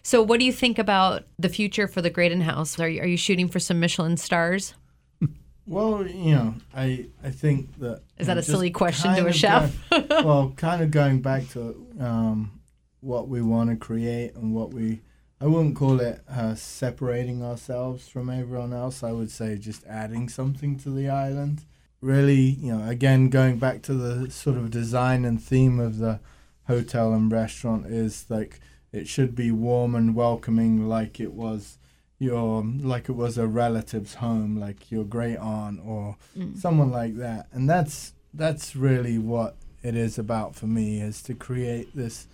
So, 0.02 0.20
what 0.22 0.40
do 0.40 0.44
you 0.46 0.52
think 0.52 0.78
about 0.80 1.24
the 1.38 1.48
future 1.48 1.86
for 1.86 2.02
the 2.02 2.10
Graydon 2.10 2.40
House? 2.40 2.78
Are 2.80 2.88
you, 2.88 3.00
are 3.02 3.06
you 3.06 3.16
shooting 3.16 3.46
for 3.48 3.60
some 3.60 3.78
Michelin 3.80 4.16
stars? 4.16 4.74
Well, 5.64 6.04
you 6.04 6.34
know, 6.34 6.54
I 6.74 7.06
I 7.22 7.30
think 7.30 7.78
that 7.78 8.02
Is 8.18 8.26
that 8.26 8.36
a 8.36 8.42
silly 8.42 8.70
question 8.72 9.14
to 9.14 9.26
a 9.28 9.32
chef? 9.32 9.72
going- 9.90 10.08
well, 10.24 10.52
kind 10.56 10.82
of 10.82 10.90
going 10.90 11.20
back 11.22 11.48
to 11.50 11.86
um, 12.00 12.60
what 13.00 13.28
we 13.28 13.40
want 13.42 13.70
to 13.70 13.76
create 13.76 14.34
and 14.34 14.52
what 14.52 14.74
we. 14.74 15.02
I 15.42 15.46
wouldn't 15.46 15.74
call 15.74 15.98
it 15.98 16.20
uh, 16.30 16.54
separating 16.54 17.42
ourselves 17.42 18.06
from 18.08 18.30
everyone 18.30 18.72
else. 18.72 19.02
I 19.02 19.10
would 19.10 19.28
say 19.28 19.58
just 19.58 19.84
adding 19.86 20.28
something 20.28 20.78
to 20.78 20.90
the 20.90 21.08
island. 21.08 21.64
Really, 22.00 22.40
you 22.40 22.72
know, 22.72 22.88
again, 22.88 23.28
going 23.28 23.58
back 23.58 23.82
to 23.82 23.94
the 23.94 24.30
sort 24.30 24.56
of 24.56 24.70
design 24.70 25.24
and 25.24 25.42
theme 25.42 25.80
of 25.80 25.98
the 25.98 26.20
hotel 26.68 27.12
and 27.12 27.30
restaurant 27.32 27.86
is 27.86 28.24
like 28.28 28.60
it 28.92 29.08
should 29.08 29.34
be 29.34 29.50
warm 29.50 29.96
and 29.96 30.14
welcoming, 30.14 30.88
like 30.88 31.18
it 31.18 31.32
was 31.32 31.76
your 32.20 32.62
like 32.62 33.08
it 33.08 33.16
was 33.16 33.36
a 33.36 33.48
relative's 33.48 34.14
home, 34.14 34.60
like 34.60 34.92
your 34.92 35.04
great 35.04 35.38
aunt 35.38 35.80
or 35.84 36.18
someone 36.56 36.92
like 36.92 37.16
that. 37.16 37.48
And 37.50 37.68
that's 37.68 38.12
that's 38.32 38.76
really 38.76 39.18
what 39.18 39.56
it 39.82 39.96
is 39.96 40.18
about 40.18 40.54
for 40.54 40.66
me 40.66 41.00
is 41.00 41.20
to 41.22 41.34
create 41.34 41.96
this 41.96 42.28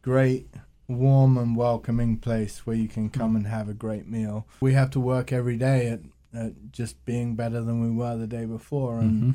great 0.00 0.46
warm 0.98 1.36
and 1.38 1.56
welcoming 1.56 2.18
place 2.18 2.66
where 2.66 2.76
you 2.76 2.88
can 2.88 3.10
come 3.10 3.36
and 3.36 3.46
have 3.46 3.68
a 3.68 3.74
great 3.74 4.08
meal. 4.08 4.46
We 4.60 4.74
have 4.74 4.90
to 4.92 5.00
work 5.00 5.32
every 5.32 5.56
day 5.56 5.88
at, 5.88 6.00
at 6.34 6.72
just 6.72 7.04
being 7.04 7.34
better 7.34 7.60
than 7.60 7.82
we 7.82 7.90
were 7.90 8.16
the 8.16 8.26
day 8.26 8.44
before 8.44 8.98
and 8.98 9.34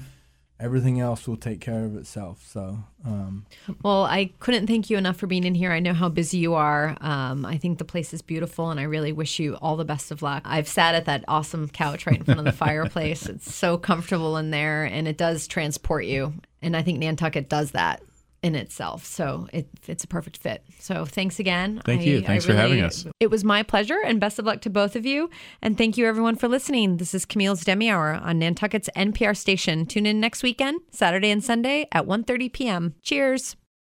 everything 0.59 0.99
else 0.99 1.27
will 1.27 1.37
take 1.37 1.61
care 1.61 1.85
of 1.85 1.95
itself. 1.95 2.43
So 2.45 2.79
um, 3.05 3.45
Well, 3.83 4.03
I 4.03 4.31
couldn't 4.39 4.67
thank 4.67 4.89
you 4.89 4.97
enough 4.97 5.17
for 5.17 5.27
being 5.27 5.43
in 5.43 5.55
here. 5.55 5.71
I 5.71 5.79
know 5.79 5.93
how 5.93 6.09
busy 6.09 6.37
you 6.39 6.55
are. 6.55 6.97
Um, 7.01 7.45
I 7.45 7.57
think 7.57 7.77
the 7.77 7.85
place 7.85 8.13
is 8.13 8.21
beautiful, 8.21 8.71
and 8.71 8.79
I 8.79 8.83
really 8.83 9.11
wish 9.11 9.39
you 9.39 9.55
all 9.55 9.77
the 9.77 9.85
best 9.85 10.11
of 10.11 10.21
luck. 10.21 10.43
I've 10.45 10.67
sat 10.67 10.95
at 10.95 11.05
that 11.05 11.23
awesome 11.27 11.69
couch 11.69 12.07
right 12.07 12.17
in 12.17 12.23
front 12.23 12.39
of 12.39 12.45
the 12.45 12.51
fireplace. 12.65 13.27
It's 13.27 13.53
so 13.53 13.77
comfortable 13.77 14.37
in 14.37 14.51
there, 14.51 14.85
and 14.85 15.07
it 15.07 15.17
does 15.17 15.47
transport 15.47 16.05
you. 16.05 16.33
And 16.61 16.75
I 16.75 16.81
think 16.81 16.99
Nantucket 16.99 17.49
does 17.49 17.71
that 17.71 18.01
in 18.43 18.55
itself. 18.55 19.05
So 19.05 19.47
it, 19.51 19.67
it's 19.87 20.03
a 20.03 20.07
perfect 20.07 20.37
fit. 20.37 20.63
So 20.79 21.05
thanks 21.05 21.39
again. 21.39 21.81
Thank 21.85 22.05
you. 22.05 22.21
Thanks 22.21 22.45
for 22.45 22.53
having 22.53 22.81
us. 22.81 23.05
It 23.19 23.31
was 23.31 23.43
my 23.43 23.63
pleasure, 23.63 23.99
and 24.03 24.19
best 24.19 24.39
of 24.39 24.45
luck 24.45 24.61
to 24.61 24.69
both 24.69 24.95
of 24.95 25.05
you. 25.05 25.29
And 25.61 25.77
thank 25.77 25.97
you, 25.97 26.05
everyone, 26.05 26.35
for 26.35 26.47
listening. 26.47 26.97
This 26.97 27.13
is 27.13 27.25
Camille's 27.25 27.63
Demi 27.63 27.89
Hour 27.89 28.13
on 28.13 28.39
Nantucket's 28.39 28.89
NPR 28.95 29.35
station. 29.35 29.85
Tune 29.85 30.05
in 30.05 30.19
next 30.19 30.43
weekend, 30.43 30.81
Saturday 30.91 31.31
and 31.31 31.43
Sunday 31.43 31.87
at 31.91 32.05
1.30 32.05 32.53
p.m. 32.53 32.95
Cheers. 33.01 33.55